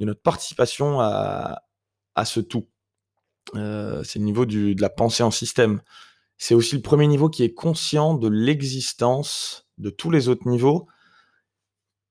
[0.00, 1.62] de notre participation à,
[2.14, 2.66] à ce tout.
[3.54, 5.82] Euh, c'est le niveau du, de la pensée en système.
[6.38, 10.88] C'est aussi le premier niveau qui est conscient de l'existence de tous les autres niveaux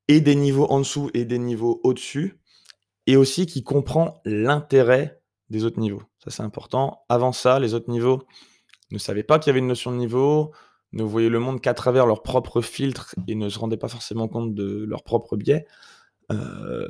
[0.07, 2.39] et des niveaux en dessous et des niveaux au-dessus,
[3.07, 6.03] et aussi qui comprend l'intérêt des autres niveaux.
[6.23, 7.03] Ça, c'est important.
[7.09, 8.21] Avant ça, les autres niveaux
[8.91, 10.53] ne savaient pas qu'il y avait une notion de niveau,
[10.93, 14.27] ne voyaient le monde qu'à travers leurs propres filtres et ne se rendaient pas forcément
[14.27, 15.65] compte de leurs propres biais.
[16.31, 16.87] Euh,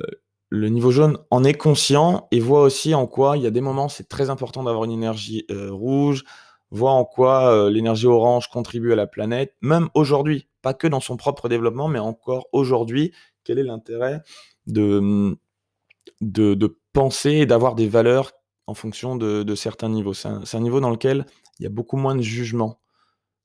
[0.50, 3.60] le niveau jaune en est conscient et voit aussi en quoi il y a des
[3.60, 6.24] moments c'est très important d'avoir une énergie euh, rouge,
[6.70, 11.00] voit en quoi euh, l'énergie orange contribue à la planète, même aujourd'hui, pas que dans
[11.00, 14.20] son propre développement, mais encore aujourd'hui, quel est l'intérêt
[14.66, 15.36] de,
[16.20, 18.32] de, penser et d'avoir des valeurs
[18.66, 20.14] en fonction de, certains niveaux?
[20.14, 21.26] C'est un, niveau dans lequel
[21.58, 22.80] il y a beaucoup moins de jugement.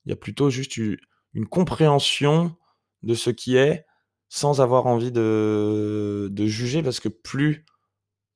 [0.04, 2.56] Il y a plutôt juste une compréhension
[3.02, 3.86] de ce qui est
[4.28, 7.66] sans avoir envie de, juger parce que plus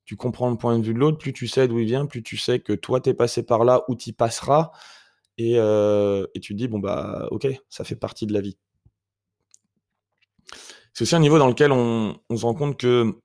[0.05, 2.23] tu comprends le point de vue de l'autre, plus tu sais d'où il vient, plus
[2.23, 4.71] tu sais que toi t'es passé par là ou t'y passeras
[5.39, 8.59] et, euh, et, tu te dis bon bah ok, ça fait partie de la vie.
[10.93, 13.19] C'est aussi un niveau dans lequel on, on se rend compte que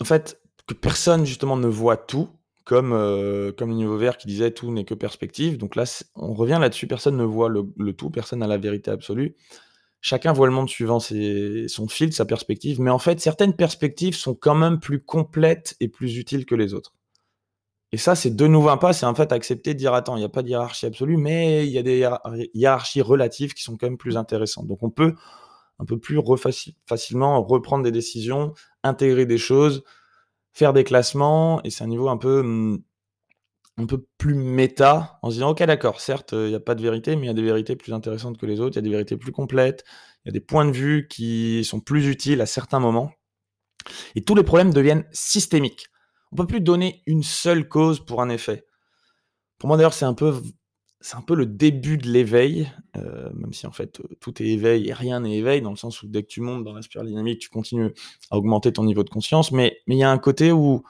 [0.00, 2.28] en fait, que personne justement ne voit tout,
[2.64, 5.58] comme, euh, comme le niveau vert qui disait tout n'est que perspective.
[5.58, 5.84] Donc là,
[6.14, 9.36] on revient là-dessus, personne ne voit le, tout, personne n'a la vérité absolue.
[10.00, 14.34] Chacun voit le monde suivant son fil, sa perspective, mais en fait, certaines perspectives sont
[14.34, 16.94] quand même plus complètes et plus utiles que les autres.
[17.92, 20.18] Et ça, c'est de nouveau un pas, c'est en fait accepter de dire attends, il
[20.18, 22.06] n'y a pas de hiérarchie absolue, mais il y a des
[22.52, 24.66] hiérarchies relatives qui sont quand même plus intéressantes.
[24.66, 25.14] Donc on peut
[25.78, 26.20] un peu plus
[26.86, 28.52] facilement reprendre des décisions,
[28.82, 29.84] intégrer des choses,
[30.54, 32.82] faire des classements, et c'est un niveau un peu, mmh,
[33.76, 36.82] un peu plus méta, en se disant, ok d'accord, certes, il n'y a pas de
[36.82, 38.82] vérité, mais il y a des vérités plus intéressantes que les autres, il y a
[38.82, 39.84] des vérités plus complètes,
[40.24, 43.12] il y a des points de vue qui sont plus utiles à certains moments,
[44.14, 45.86] et tous les problèmes deviennent systémiques.
[46.32, 48.64] On peut plus donner une seule cause pour un effet.
[49.58, 50.40] Pour moi d'ailleurs, c'est un peu
[51.04, 54.46] c'est un peu le début de l'éveil, euh, même si en fait euh, tout est
[54.46, 56.80] éveil et rien n'est éveil, dans le sens où dès que tu montes dans la
[56.80, 57.92] spirale dynamique, tu continues
[58.30, 60.82] à augmenter ton niveau de conscience, mais il y a un côté où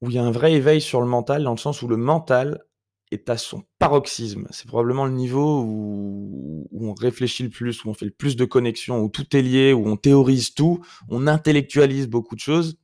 [0.00, 1.96] où il y a un vrai éveil sur le mental, dans le sens où le
[1.96, 2.64] mental
[3.12, 4.48] est à son paroxysme.
[4.50, 8.44] C'est probablement le niveau où, on réfléchit le plus, où on fait le plus de
[8.44, 12.78] connexions, où tout est lié, où on théorise tout, on intellectualise beaucoup de choses.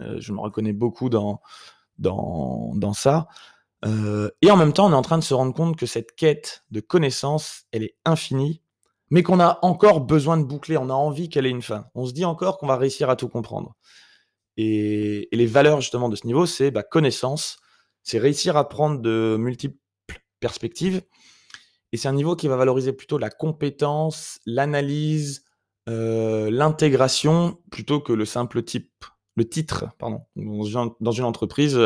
[0.00, 1.40] Euh, je me reconnais beaucoup dans,
[1.98, 3.28] dans, dans ça.
[3.84, 6.14] Euh, et en même temps, on est en train de se rendre compte que cette
[6.14, 8.62] quête de connaissance, elle est infinie,
[9.10, 10.76] mais qu'on a encore besoin de boucler.
[10.76, 11.86] On a envie qu'elle ait une fin.
[11.94, 13.74] On se dit encore qu'on va réussir à tout comprendre.
[14.56, 17.58] Et, les valeurs justement de ce niveau, c'est bah, connaissance,
[18.02, 19.76] c'est réussir à prendre de multiples
[20.40, 21.02] perspectives.
[21.92, 25.44] Et c'est un niveau qui va valoriser plutôt la compétence, l'analyse,
[25.88, 29.04] euh, l'intégration, plutôt que le simple type,
[29.36, 30.22] le titre, pardon.
[30.36, 31.78] Dans une entreprise,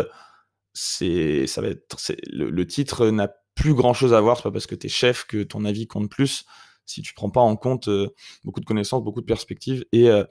[0.77, 1.97] c'est ça va être
[2.31, 5.25] le, titre n'a plus grand chose à voir c'est pas parce que tu es chef
[5.25, 6.45] que ton avis compte plus
[6.85, 8.09] si tu prends pas en compte euh,
[8.45, 10.25] beaucoup de connaissances beaucoup de perspectives et euh,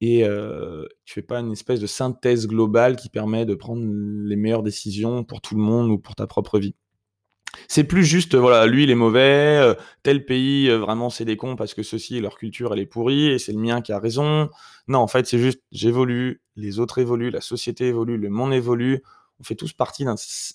[0.00, 4.36] et euh, tu fais pas une espèce de synthèse globale qui permet de prendre les
[4.36, 6.76] meilleures décisions pour tout le monde ou pour ta propre vie
[7.66, 9.74] C'est plus juste, voilà, lui il est mauvais, euh,
[10.04, 13.38] tel pays, vraiment c'est des cons parce que ceci, leur culture elle est pourrie et
[13.38, 14.50] c'est le mien qui a raison.
[14.86, 19.02] Non, en fait, c'est juste j'évolue, les autres évoluent, la société évolue, le monde évolue.
[19.40, 20.04] On fait tous partie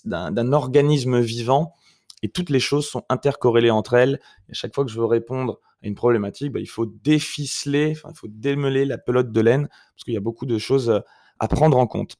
[0.04, 1.74] d'un organisme vivant
[2.22, 4.20] et toutes les choses sont intercorrélées entre elles.
[4.48, 7.90] Et à chaque fois que je veux répondre à une problématique, bah, il faut déficeler,
[7.90, 11.00] il faut démêler la pelote de laine parce qu'il y a beaucoup de choses euh,
[11.38, 12.16] à prendre en compte.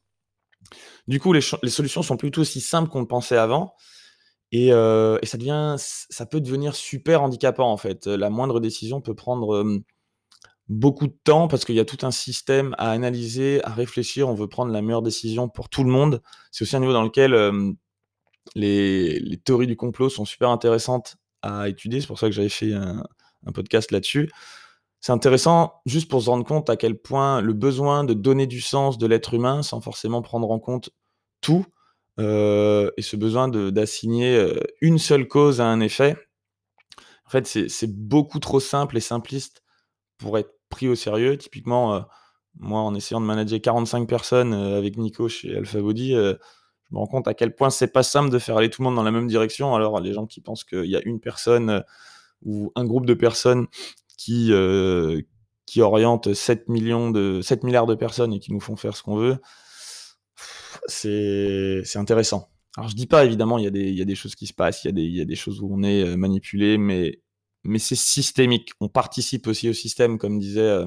[1.09, 3.75] Du coup, les, solutions sont plutôt aussi simples qu'on le pensait avant.
[4.53, 8.07] Et, euh, et, ça devient, ça peut devenir super handicapant en fait.
[8.07, 9.83] La moindre décision peut prendre
[10.69, 14.29] beaucoup de temps parce qu'il y a tout un système à analyser, à réfléchir.
[14.29, 16.23] On veut prendre la meilleure décision pour tout le monde.
[16.51, 17.35] C'est aussi un niveau dans lequel
[18.55, 22.01] les, théories du complot sont super intéressantes à étudier.
[22.01, 23.05] C'est pour ça que j'avais fait un,
[23.47, 24.31] un podcast là-dessus.
[25.01, 28.63] C'est intéressant juste pour se rendre compte à quel point le besoin de donner du
[28.63, 30.91] sens de l'être humain sans forcément prendre en compte
[31.43, 31.67] tout
[32.21, 36.17] euh, et ce besoin d'assigner euh, une seule cause à un effet,
[37.27, 39.63] en fait, c'est beaucoup trop simple et simpliste
[40.19, 41.37] pour être pris au sérieux.
[41.37, 42.01] Typiquement, euh,
[42.59, 46.37] moi, en essayant de manager 45 personnes avec Nico chez Alpha Body, je
[46.93, 48.97] me rends compte à quel point c'est pas simple de faire aller tout le monde
[48.97, 49.75] dans la même direction.
[49.75, 51.83] Alors, les gens qui pensent qu'il y a une personne
[52.43, 53.67] ou un groupe de personnes
[54.17, 54.53] qui,
[55.67, 59.03] qui orientent 7, millions de, 7 milliards de personnes et qui nous font faire ce
[59.03, 59.39] qu'on veut,
[60.87, 62.49] c'est intéressant.
[62.77, 64.53] Alors je dis pas, évidemment, il y, a des, y a des choses qui se
[64.53, 67.23] passent, il y, a des, y a des choses où on est euh, manipulé, mais,
[67.65, 68.73] mais c'est systémique.
[68.81, 70.87] On participe aussi au système, comme disait euh,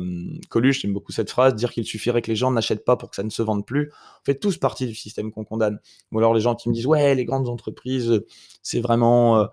[0.49, 3.15] Coluche, j'aime beaucoup cette phrase, dire qu'il suffirait que les gens n'achètent pas pour que
[3.15, 3.91] ça ne se vende plus.
[4.21, 5.79] On fait tous partie du système qu'on condamne.
[6.11, 8.23] Ou alors les gens qui me disent, ouais, les grandes entreprises,
[8.61, 9.45] c'est vraiment euh,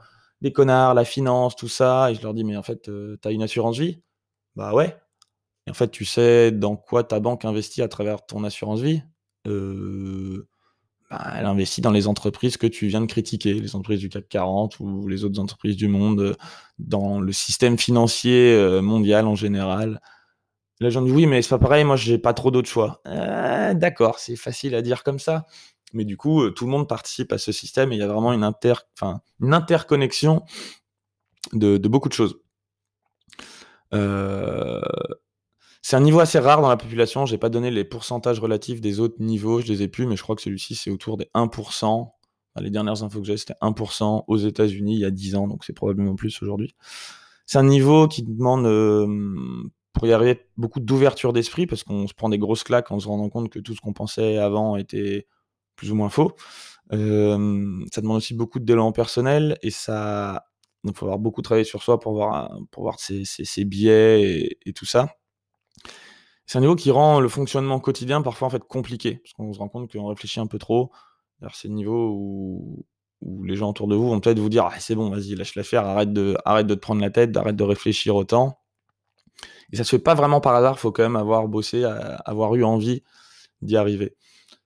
[0.43, 2.11] des connards, la finance, tout ça.
[2.11, 4.01] Et je leur dis, mais en fait, tu as une assurance vie?
[4.57, 4.97] Bah ouais.
[5.67, 9.03] Et en fait, tu sais dans quoi ta banque investit à travers ton assurance vie?
[9.47, 10.47] Euh,
[11.11, 14.29] bah, elle investit dans les entreprises que tu viens de critiquer, les entreprises du CAC
[14.29, 16.35] 40 ou les autres entreprises du monde, euh,
[16.79, 20.01] dans le système financier euh, mondial en général.
[20.81, 23.01] Là, j'en dis oui, mais c'est pas pareil, moi j'ai pas trop d'autres choix.
[23.05, 25.47] D'accord, c'est facile à dire comme ça,
[25.93, 28.33] mais du coup, tout le monde participe à ce système et il y a vraiment
[28.33, 28.75] une, inter...
[29.41, 30.43] une interconnexion
[31.53, 32.41] de, de, beaucoup de choses.
[33.95, 34.81] Euh,
[35.87, 37.27] c'est un niveau assez rare dans la population.
[37.27, 40.23] J'ai pas donné les pourcentages relatifs des autres niveaux, je les ai plus, mais je
[40.23, 42.09] crois que celui-ci c'est autour des 1%.
[42.59, 45.63] les dernières infos que j'ai, c'était 1% aux États-Unis il y a 10 ans, donc
[45.63, 46.75] c'est probablement plus aujourd'hui.
[47.45, 49.07] C'est un niveau qui demande, euh,
[49.93, 53.07] pour y arriver, beaucoup d'ouverture d'esprit, parce qu'on se prend des grosses claques en se
[53.07, 55.27] rendant compte que tout ce qu'on pensait avant était
[55.77, 56.33] plus ou moins faux.
[56.95, 60.47] Euh, ça demande aussi beaucoup d'élan personnel, et ça.
[60.85, 64.87] Il faut avoir beaucoup travaillé sur soi pour voir, pour voir ses, biais et tout
[64.87, 65.09] ça.
[66.47, 69.59] C'est un niveau qui rend le fonctionnement quotidien parfois en fait compliqué, parce qu'on se
[69.59, 70.91] rend compte qu'on réfléchit un peu trop.
[71.53, 72.87] c'est le niveau où,
[73.45, 75.87] les gens autour de vous vont peut-être vous dire: «Ah, c'est bon, vas-y, lâche l'affaire,
[75.87, 78.59] arrête de arrête de te prendre la tête, arrête de réfléchir autant».
[79.73, 82.65] Et ça se fait pas vraiment par hasard, faut quand même avoir bossé, avoir eu
[82.65, 83.03] envie
[83.63, 84.15] d'y arriver.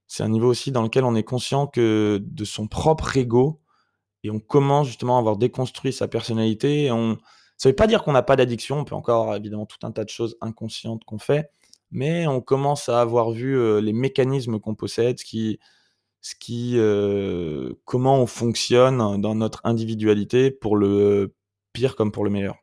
[0.09, 3.61] C'est un niveau aussi dans lequel on est conscient que de son propre ego
[4.25, 7.17] et on commence justement à avoir déconstruit sa personnalité on
[7.57, 10.05] ça veut pas dire qu'on n'a pas d'addiction, on peut encore évidemment tout un tas
[10.05, 11.51] de choses inconscientes qu'on fait,
[11.91, 15.59] mais on commence à avoir vu les mécanismes qu'on possède, qui,
[16.21, 16.77] ce qui,
[17.85, 21.35] comment on fonctionne dans notre individualité pour le
[21.73, 22.57] pire comme pour le meilleur.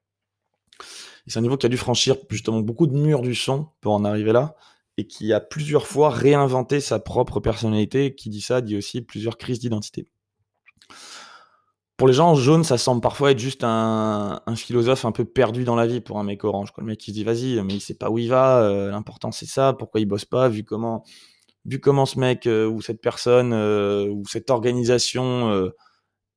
[1.27, 4.05] c'est un niveau qui a dû franchir justement beaucoup de murs du son pour en
[4.05, 4.55] arriver là,
[4.97, 8.15] et qui a plusieurs fois réinventé sa propre personnalité.
[8.15, 10.07] Qui dit ça dit aussi plusieurs crises d'identité.
[11.97, 15.75] Pour les gens, jaune, ça semble parfois être juste un, philosophe un peu perdu dans
[15.75, 16.69] la vie pour un mec orange.
[16.77, 19.31] Le mec qui se dit vas-y, mais il sait pas où il va, euh, l'important
[19.31, 21.03] c'est ça, pourquoi il bosse pas, vu comment,
[21.63, 25.71] vu comment ce mec euh, ou cette personne euh, ou cette organisation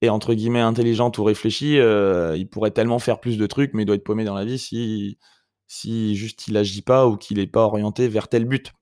[0.00, 3.86] est entre guillemets intelligente ou réfléchie, il pourrait tellement faire plus de trucs, mais il
[3.86, 5.18] doit être paumé dans la vie si,
[5.66, 8.72] si juste il agit pas ou qu'il n'est pas orienté vers tel but.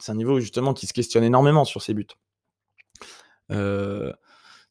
[0.00, 2.08] C'est un niveau justement qui se questionne énormément sur ses buts.
[3.52, 4.12] Euh,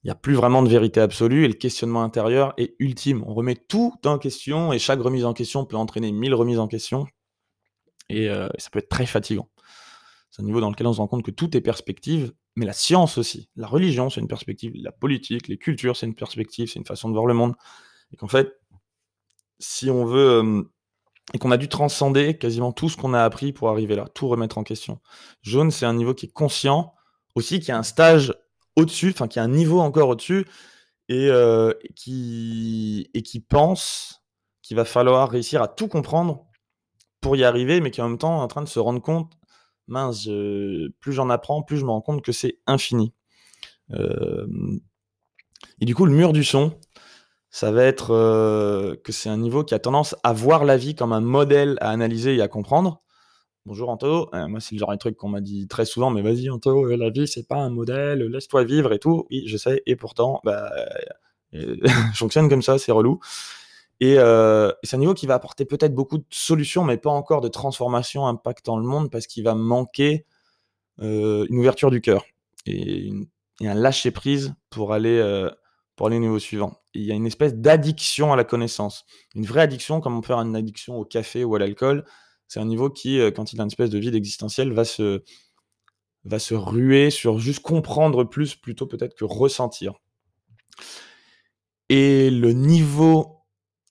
[0.04, 3.24] il n'y a plus vraiment de vérité absolue et le questionnement intérieur est ultime.
[3.28, 6.68] On remet tout en question et chaque remise en question peut entraîner mille remises en
[6.68, 7.06] question
[8.10, 9.50] et, euh, ça peut être très fatigant.
[10.32, 12.74] C'est un niveau dans lequel on se rend compte que tout est perspective, mais la
[12.74, 13.50] science aussi.
[13.56, 17.10] La religion, c'est une perspective, la politique, les cultures, c'est une perspective, c'est une façon
[17.10, 17.54] de voir le monde.
[18.12, 18.60] Et qu'en fait,
[19.60, 20.44] si on veut.
[20.44, 20.64] Euh,
[21.34, 24.28] et qu'on a dû transcender quasiment tout ce qu'on a appris pour arriver là, tout
[24.28, 25.00] remettre en question.
[25.44, 26.94] Jaune, c'est un niveau qui est conscient,
[27.36, 28.34] aussi qui a un stage
[28.82, 30.46] au-dessus, enfin qui a un niveau encore au-dessus,
[31.10, 34.24] et, euh, qui, et qui pense
[34.62, 36.46] qu'il va falloir réussir à tout comprendre
[37.22, 39.34] pour y arriver, mais qui en même temps est en train de se rendre compte,
[39.88, 40.26] mince,
[41.00, 43.14] plus j'en apprends, plus je me rends compte que c'est infini.
[43.92, 44.48] Euh,
[45.80, 46.74] Et du coup, le mur du son,
[47.50, 50.96] ça va être euh, que c'est un niveau qui a tendance à voir la vie
[50.96, 53.02] comme un modèle à analyser et à comprendre.
[53.68, 56.24] Bonjour Anto, euh, moi c'est le genre de truc qu'on m'a dit très souvent, mais
[56.24, 59.28] vas-y Anto, euh, la vie c'est pas un modèle, laisse-toi vivre et tout.
[59.30, 60.72] Oui, je sais, et pourtant, bah,
[61.54, 61.68] je
[62.16, 63.20] fonctionne comme ça, c'est relou.
[64.00, 64.16] Et,
[64.84, 68.26] c'est un niveau qui va apporter peut-être beaucoup de solutions, mais pas encore de transformation
[68.26, 70.26] impactant le monde, parce qu'il va manquer
[71.00, 72.26] une ouverture du cœur
[72.66, 73.12] et,
[73.62, 75.22] un lâcher prise pour aller
[75.96, 76.74] pour aller au niveau suivant.
[76.96, 79.06] il y a une espèce d'addiction à la connaissance.
[79.36, 82.06] Une vraie addiction, comme on peut avoir une addiction au café ou à l'alcool.
[82.52, 86.54] C'est un niveau qui, euh, quand il a une espèce de vide existentiel, va se,
[86.54, 89.94] ruer sur juste comprendre plus plutôt peut-être que ressentir.
[91.88, 93.38] Et le niveau,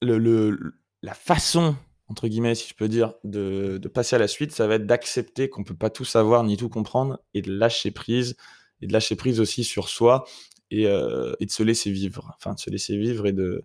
[0.03, 1.75] le, la façon,
[2.09, 5.49] entre guillemets, si je peux dire, de, passer à la suite, ça va être d'accepter
[5.49, 8.37] qu'on ne peut pas tout savoir ni tout comprendre et de lâcher prise.
[8.83, 10.27] Et de lâcher prise aussi sur soi
[10.75, 12.35] euh, et, de se laisser vivre.
[12.37, 13.65] Enfin, de se laisser vivre et de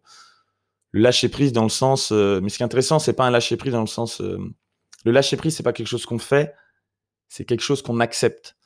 [0.94, 2.14] lâcher prise dans le sens.
[2.14, 4.22] Euh, mais ce qui est intéressant, c'est pas un lâcher prise dans le sens.
[4.22, 4.38] Euh,
[5.06, 6.54] le lâcher prise, c'est pas quelque chose qu'on fait,
[7.30, 8.58] c'est quelque chose qu'on accepte.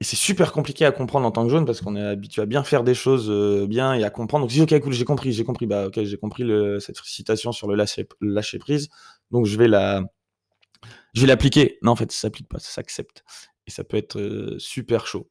[0.00, 2.46] Et c'est super compliqué à comprendre en tant que jeune parce qu'on est habitué à
[2.46, 3.28] bien faire des choses
[3.66, 4.44] bien et à comprendre.
[4.44, 6.44] Donc, je dis, ok, cool, j'ai compris, j'ai compris, bah, ok, j'ai compris
[6.80, 8.88] cette citation sur le lâcher, prise.
[9.30, 10.02] Donc, je vais la,
[11.12, 11.78] je vais l'appliquer.
[11.82, 13.24] Non, en fait, ça s'applique pas, ça s'accepte.
[13.66, 15.28] Et ça peut être super chaud.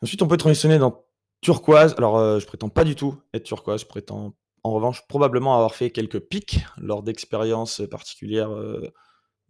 [0.00, 1.04] Ensuite, on peut transitionner dans
[1.40, 1.94] turquoise.
[1.98, 3.80] Alors, euh, je prétends pas du tout être turquoise.
[3.80, 4.34] Je prétends,
[4.68, 8.92] en revanche, probablement avoir fait quelques pics lors d'expériences particulières euh,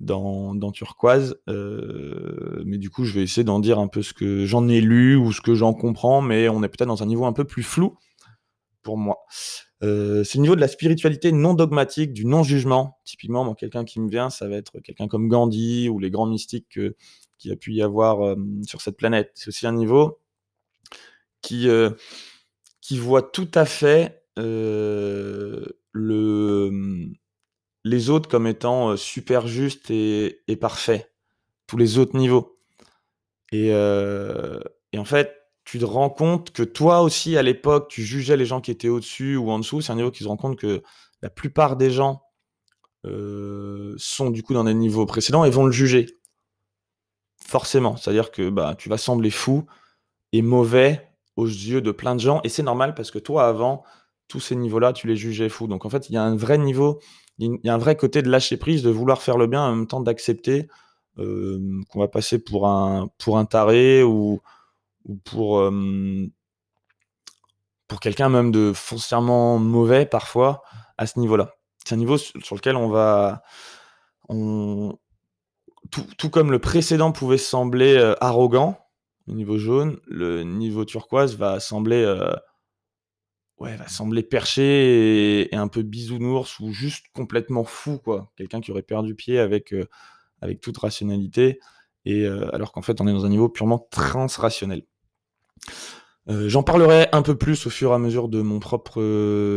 [0.01, 1.41] dans, turquoise.
[1.49, 4.81] Euh, mais du coup, je vais essayer d'en dire un peu ce que j'en ai
[4.81, 7.45] lu ou ce que j'en comprends, mais on est peut-être dans un niveau un peu
[7.45, 7.97] plus flou
[8.83, 9.19] pour moi.
[9.83, 12.99] c'est le niveau de la spiritualité non dogmatique, du non-jugement.
[13.05, 16.79] Typiquement, quelqu'un qui me vient, ça va être quelqu'un comme Gandhi ou les grands mystiques
[17.39, 19.31] qu'il a pu y avoir sur cette planète.
[19.35, 20.21] C'est aussi un niveau
[21.43, 21.91] qui, euh,
[22.81, 25.75] qui voit tout à fait euh, le,
[26.71, 27.15] mmh,
[27.85, 31.13] les autres comme étant super justes et, et parfaits,
[31.67, 32.57] tous les autres niveaux.
[33.53, 35.35] Et, et, en fait,
[35.65, 38.89] tu te rends compte que toi aussi, à l'époque, tu jugeais les gens qui étaient
[38.89, 39.81] au-dessus ou en dessous.
[39.81, 40.83] C'est un niveau qui se rend compte que
[41.23, 42.23] la plupart des gens
[43.05, 46.07] sont du coup dans des niveaux précédents et vont le juger.
[47.45, 47.97] Forcément.
[47.97, 49.65] C'est-à-dire que bah, tu vas sembler fou
[50.33, 52.41] et mauvais aux yeux de plein de gens.
[52.45, 53.85] Et c'est normal parce que toi, avant,
[54.29, 55.67] tous ces niveaux-là, tu les jugeais fous.
[55.67, 57.01] Donc en fait, il y a un vrai niveau,
[57.39, 59.75] il y a un vrai côté de lâcher prise, de vouloir faire le bien, en
[59.75, 60.69] même temps d'accepter
[61.19, 61.59] euh,
[61.91, 64.41] qu'on va passer pour un, pour un taré ou,
[65.25, 66.27] pour, euh,
[67.89, 70.63] pour quelqu'un même de foncièrement mauvais parfois
[70.99, 71.55] à ce niveau-là.
[71.85, 73.43] C'est un niveau sur lequel on va...
[74.29, 74.99] On,
[76.19, 78.79] tout, comme le précédent pouvait sembler euh, arrogant,
[79.27, 82.05] au niveau jaune, le niveau turquoise va sembler,
[83.61, 88.33] ouais, va sembler perché et, un peu bisounours ou juste complètement fou, quoi.
[88.37, 89.87] Quelqu'un qui aurait perdu pied avec, euh,
[90.63, 91.59] toute rationalité,
[92.05, 94.85] et euh, alors qu'en fait, on est dans un niveau purement transrationnel.
[96.31, 99.01] J'en parlerai un peu plus au fur et à mesure de mon propre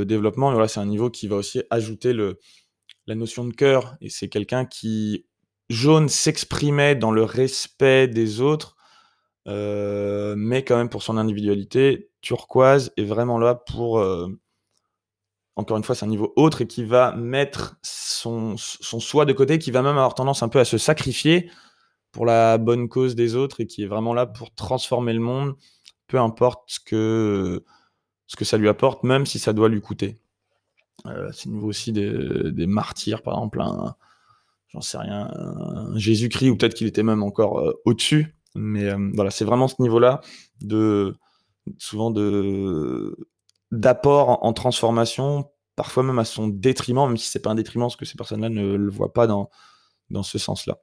[0.06, 2.14] développement, mais voilà, c'est un niveau qui va aussi ajouter
[3.08, 5.26] la notion de cœur, et c'est quelqu'un qui,
[5.70, 8.78] jaune, s'exprimait dans le respect des autres,
[9.48, 14.28] euh, mais quand même pour son individualité, Turquoise est vraiment là pour, euh,
[15.56, 19.34] encore une fois, c'est un niveau autre et qui va mettre son, son soi de
[19.34, 21.50] côté, qui va même avoir tendance un peu à se sacrifier
[22.12, 25.56] pour la bonne cause des autres et qui est vraiment là pour transformer le monde,
[26.08, 27.64] peu importe ce que,
[28.28, 30.20] ce que ça lui apporte, même si ça doit lui coûter.
[31.08, 33.64] Euh, c'est le niveau aussi des, des, martyrs, par exemple,
[34.68, 35.32] j'en sais rien,
[35.96, 40.22] Jésus-Christ, ou peut-être qu'il était même encore au-dessus, mais euh, voilà, c'est vraiment ce niveau-là
[40.62, 41.16] de
[41.78, 43.16] souvent de
[43.72, 47.96] d'apport en, transformation, parfois même à son détriment, même si c'est pas un détriment, parce
[47.96, 49.50] que ces personnes-là ne le voient pas dans,
[50.10, 50.82] dans ce sens-là.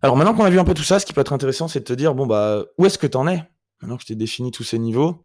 [0.00, 1.80] Alors maintenant qu'on a vu un peu tout ça, ce qui peut être intéressant, c'est
[1.80, 3.42] de te dire, bon, bah, où est-ce que tu en es?
[3.82, 5.22] Maintenant que je t'ai défini tous ces niveaux,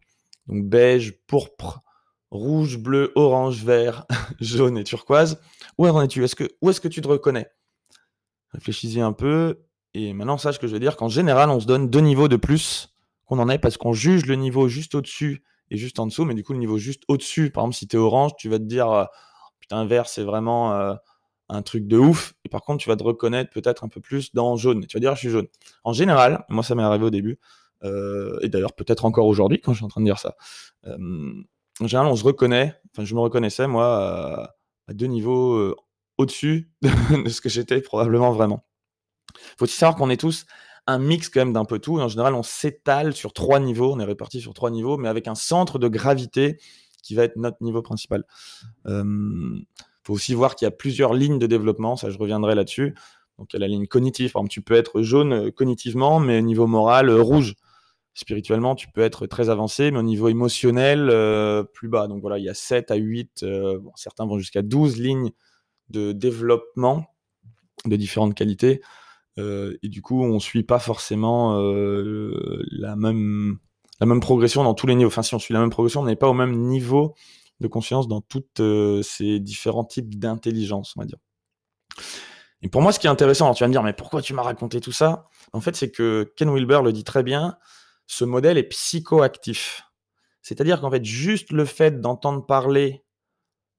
[0.47, 1.81] donc beige, pourpre,
[2.31, 4.05] rouge, bleu, orange, vert,
[4.41, 5.39] jaune et turquoise,
[5.77, 6.23] où en es-tu?
[6.23, 7.47] Est-ce que, Où est-ce que tu te reconnais?
[8.51, 9.61] Réfléchis-y un peu
[9.93, 12.35] et maintenant, sache que je veux dire qu'en général, on se donne deux niveaux de
[12.35, 12.93] plus
[13.25, 16.25] qu'on en est parce qu'on juge le niveau juste au-dessus et juste en dessous.
[16.25, 18.59] Mais du coup, le niveau juste au-dessus, par exemple, si tu es orange, tu vas
[18.59, 19.05] te dire euh,
[19.59, 20.93] putain, vert, c'est vraiment euh,
[21.49, 22.33] un truc de ouf.
[22.45, 24.85] Et par contre, tu vas te reconnaître peut-être un peu plus dans jaune.
[24.85, 25.47] Tu vas dire, je suis jaune.
[25.83, 27.39] En général, moi, ça m'est arrivé au début.
[27.83, 30.35] Euh, et d'ailleurs, peut-être encore aujourd'hui quand je suis en train de dire ça.
[30.85, 32.75] en général, on se reconnaît.
[32.93, 34.53] Enfin, je me reconnaissais, moi,
[34.87, 35.75] à deux niveaux
[36.17, 38.63] au-dessus de ce que j'étais probablement vraiment.
[39.35, 40.45] Il faut aussi savoir qu'on est tous
[40.87, 41.99] un mix quand même d'un peu tout.
[41.99, 45.27] en général, on s'étale sur trois niveaux, on est réparti sur trois niveaux, mais avec
[45.27, 46.57] un centre de gravité
[47.03, 48.23] qui va être notre niveau principal.
[48.85, 49.63] Il
[50.03, 52.95] faut aussi voir qu'il y a plusieurs lignes de développement, ça je reviendrai là-dessus.
[53.39, 56.19] Donc il y a la ligne cognitive, par exemple, tu peux être jaune euh, cognitivement,
[56.19, 57.55] mais au niveau moral, euh, rouge.
[58.13, 62.07] Spirituellement, tu peux être très avancé, mais au niveau émotionnel, euh, plus bas.
[62.07, 63.45] Donc voilà, il y a 7 à 8,
[63.95, 65.31] certains vont jusqu'à 12 lignes
[65.89, 67.05] de développement
[67.85, 68.81] de différentes qualités.
[69.37, 73.57] Et du coup, on ne suit pas forcément la, même,
[73.99, 75.09] la même progression dans tous les niveaux.
[75.09, 77.15] Enfin, si on suit la même progression, on n'est pas au même niveau
[77.59, 78.45] de conscience dans tous
[79.03, 81.19] ces différents types d'intelligence, on va dire.
[82.61, 84.41] Et pour moi, ce qui est intéressant, tu vas me dire, mais pourquoi tu m'as
[84.41, 85.25] raconté tout ça?
[85.53, 87.57] En fait, c'est que Ken Wilber le dit très bien,
[88.05, 89.83] ce modèle est psychoactif.
[90.41, 93.05] C'est-à-dire qu'en fait, juste le fait d'entendre parler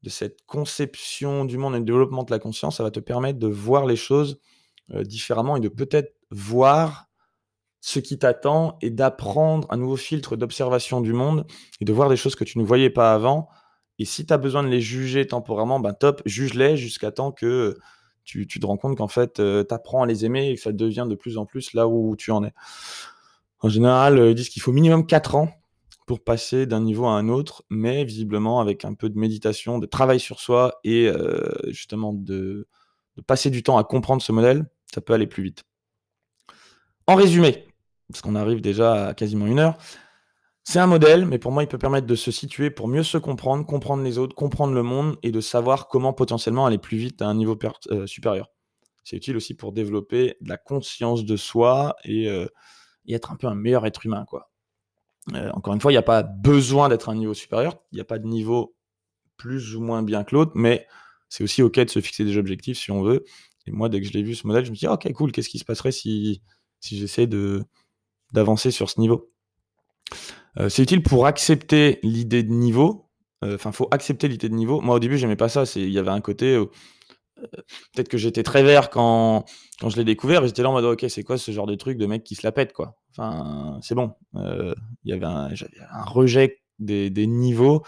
[0.02, 3.38] de cette conception du monde et du développement de la conscience, ça va te permettre
[3.38, 4.40] de voir les choses
[4.92, 7.06] euh, différemment et de peut-être voir
[7.80, 11.46] ce qui t'attend et d'apprendre un nouveau filtre d'observation du monde
[11.80, 13.48] et de voir des choses que tu ne voyais pas avant.
[13.98, 17.78] Et si tu as besoin de les juger temporairement, ben top, juge-les jusqu'à temps que
[18.24, 20.72] tu, te rends compte qu'en fait, euh, tu apprends à les aimer et que ça
[20.72, 22.52] devient de plus en plus là où tu en es.
[23.60, 25.50] En général, euh, ils disent qu'il faut minimum 4 ans
[26.06, 29.86] pour passer d'un niveau à un autre, mais visiblement avec un peu de méditation, de
[29.86, 32.66] travail sur soi et euh, justement de,
[33.26, 35.64] passer du temps à comprendre ce modèle, ça peut aller plus vite.
[37.06, 37.66] En résumé,
[38.08, 39.76] parce qu'on arrive déjà à quasiment une heure,
[40.62, 43.18] c'est un modèle, mais pour moi, il peut permettre de se situer pour mieux se
[43.18, 47.22] comprendre, comprendre les autres, comprendre le monde et de savoir comment potentiellement aller plus vite
[47.22, 47.58] à un niveau
[47.90, 48.50] euh, supérieur.
[49.02, 52.46] C'est utile aussi pour développer de la conscience de soi et, euh,
[53.08, 54.24] être un peu un meilleur être humain.
[54.28, 54.50] Quoi.
[55.34, 58.00] Euh, encore une fois, il n'y a pas besoin d'être un niveau supérieur, il n'y
[58.00, 58.76] a pas de niveau
[59.36, 60.86] plus ou moins bien que l'autre, mais
[61.28, 63.24] c'est aussi OK de se fixer des objectifs si on veut.
[63.66, 65.48] Et moi, dès que je l'ai vu ce modèle, je me dis, OK, cool, qu'est-ce
[65.48, 66.42] qui se passerait si,
[66.80, 67.28] si j'essaie
[68.32, 69.30] d'avancer sur ce niveau?
[70.58, 73.08] Euh, c'est utile pour accepter l'idée de niveau.
[73.44, 74.80] Euh, enfin, faut accepter l'idée de niveau.
[74.80, 75.64] Moi, au début, j'aimais pas ça.
[75.76, 76.54] Il y avait un côté.
[76.54, 76.66] Euh,
[77.94, 79.44] peut-être que j'étais très vert quand,
[79.80, 80.46] quand je l'ai découvert.
[80.46, 82.46] J'étais là en mode, ok, c'est quoi ce genre de truc de mec qui se
[82.46, 82.96] la pète, quoi?
[83.12, 84.12] Enfin, c'est bon.
[84.34, 85.48] Il y avait un,
[85.92, 87.82] un rejet des, des, niveaux.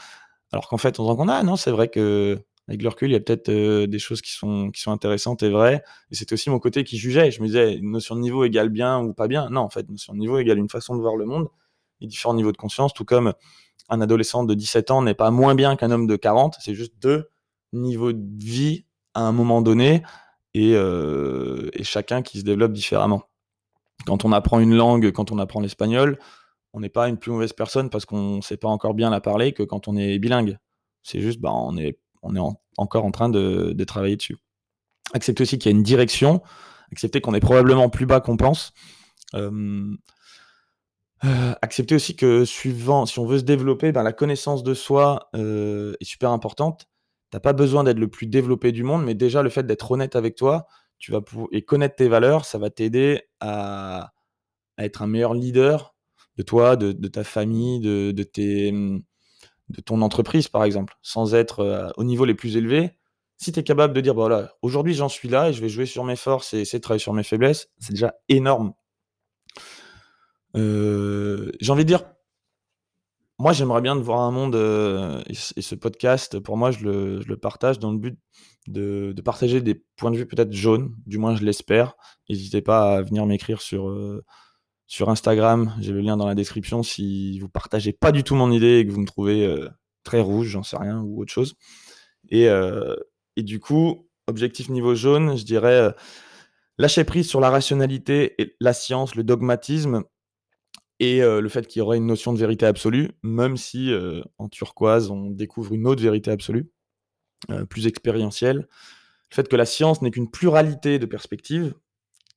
[0.52, 2.42] Alors qu'en fait, on se rend compte, ah non, c'est vrai que
[2.72, 5.50] avec le recul, il y a peut-être des choses qui sont, qui sont intéressantes et
[5.50, 5.82] vraies.
[6.10, 7.30] Et c'était aussi mon côté qui jugeait.
[7.30, 9.50] Je me disais, notion de niveau égale bien ou pas bien?
[9.50, 11.48] Non, en fait, notion de niveau égale une façon de voir le monde
[12.06, 13.32] différents niveaux de conscience, tout comme
[13.88, 16.94] un adolescent de 17 ans n'est pas moins bien qu'un homme de 40, c'est juste
[17.00, 17.28] deux
[17.72, 20.02] niveaux de vie à un moment donné
[20.54, 23.22] et, euh, et, chacun qui se développe différemment.
[24.06, 26.18] Quand on apprend une langue, quand on apprend l'espagnol,
[26.74, 29.20] on n'est pas une plus mauvaise personne parce qu'on ne sait pas encore bien la
[29.20, 30.58] parler que quand on est bilingue.
[31.02, 32.40] C'est juste, bah, on est, on est
[32.76, 34.36] encore en train de, travailler dessus.
[35.12, 36.42] Accepter aussi qu'il y a une direction,
[36.90, 38.72] accepter qu'on est probablement plus bas qu'on pense.
[39.34, 39.96] Euh,
[41.24, 45.30] euh, accepter aussi que suivant, si on veut se développer, ben, la connaissance de soi
[45.36, 46.88] euh, est super importante.
[47.30, 50.16] Tu pas besoin d'être le plus développé du monde, mais déjà le fait d'être honnête
[50.16, 50.66] avec toi,
[50.98, 51.20] tu vas
[51.52, 54.12] et connaître tes valeurs, ça va t'aider à,
[54.78, 55.94] être un meilleur leader
[56.36, 59.02] de toi, de, ta famille, de, de,
[59.84, 62.90] ton entreprise, par exemple, sans être euh, au niveau les plus élevés.
[63.38, 65.86] Si tu es capable de dire, voilà, aujourd'hui j'en suis là et je vais jouer
[65.86, 68.74] sur mes forces et essayer de travailler sur mes faiblesses, c'est déjà énorme
[70.56, 72.04] euh, j'ai envie de dire,
[73.38, 77.36] moi j'aimerais bien de voir un monde, euh, et, ce podcast, pour moi, je le,
[77.36, 78.18] partage dans le but
[78.68, 81.94] de, partager des points de vue peut-être jaunes, du moins je l'espère.
[82.28, 83.88] N'hésitez pas à venir m'écrire sur,
[84.92, 88.52] sur Instagram, j'ai le lien dans la description si vous partagez pas du tout mon
[88.52, 89.50] idée et que vous me trouvez
[90.04, 91.54] très rouge, j'en sais rien, ou autre chose.
[92.28, 92.46] Et,
[93.36, 95.94] et du coup, objectif niveau jaune, je dirais
[96.76, 100.02] lâcher prise sur la rationalité et la science, le dogmatisme,
[101.00, 103.90] et le fait qu'il y aurait une notion de vérité absolue, même si
[104.36, 106.70] en turquoise, on découvre une autre vérité absolue,
[107.70, 108.68] plus expérientielle.
[109.30, 111.72] Le fait que la science n'est qu'une pluralité de perspectives,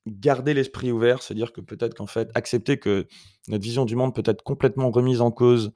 [0.06, 3.06] garder l'esprit ouvert, à dire que peut-être qu'en fait, accepter que
[3.48, 5.72] notre vision du monde peut être complètement remise en cause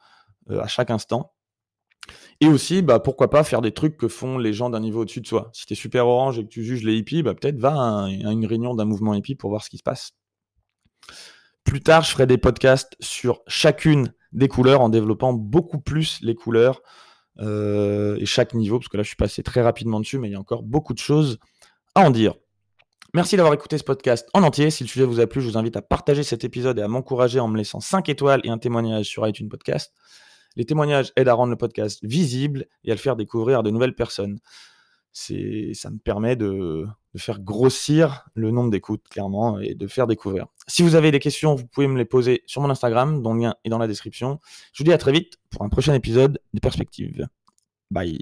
[0.49, 1.33] à chaque instant.
[2.41, 5.21] Et aussi, bah, pourquoi pas faire des trucs que font les gens d'un niveau au-dessus
[5.21, 5.51] de soi.
[5.53, 8.09] Si tu es super orange et que tu juges les hippies, bah, peut-être va à,
[8.09, 10.13] une réunion d'un mouvement hippie pour voir ce qui se passe.
[11.65, 16.35] Plus tard, je ferai des podcasts sur chacune des couleurs en développant beaucoup plus les
[16.35, 16.83] couleurs
[17.41, 20.33] euh, et chaque niveau, parce que là, je suis passé très rapidement dessus, mais il
[20.33, 21.39] y a encore beaucoup de choses
[21.95, 22.35] à en dire.
[23.13, 24.71] Merci d'avoir écouté ce podcast en entier.
[24.71, 26.89] Si le sujet vous a plu, je vous invite à partager cet épisode et à
[26.89, 29.93] m'encourager en me laissant 5 étoiles et un témoignage sur iTunes Podcast.
[30.57, 33.71] Les témoignages aident à rendre le podcast visible et à le faire découvrir à de
[33.71, 34.39] nouvelles personnes.
[35.13, 40.47] Ça me permet de, de faire grossir le nombre d'écoutes, clairement, et de faire découvrir.
[40.69, 43.41] Si vous avez des questions, vous pouvez me les poser sur mon Instagram, dont le
[43.41, 44.39] lien est dans la description.
[44.73, 47.27] Je vous dis à très vite pour un prochain épisode des Perspectives.
[47.91, 48.21] Bye.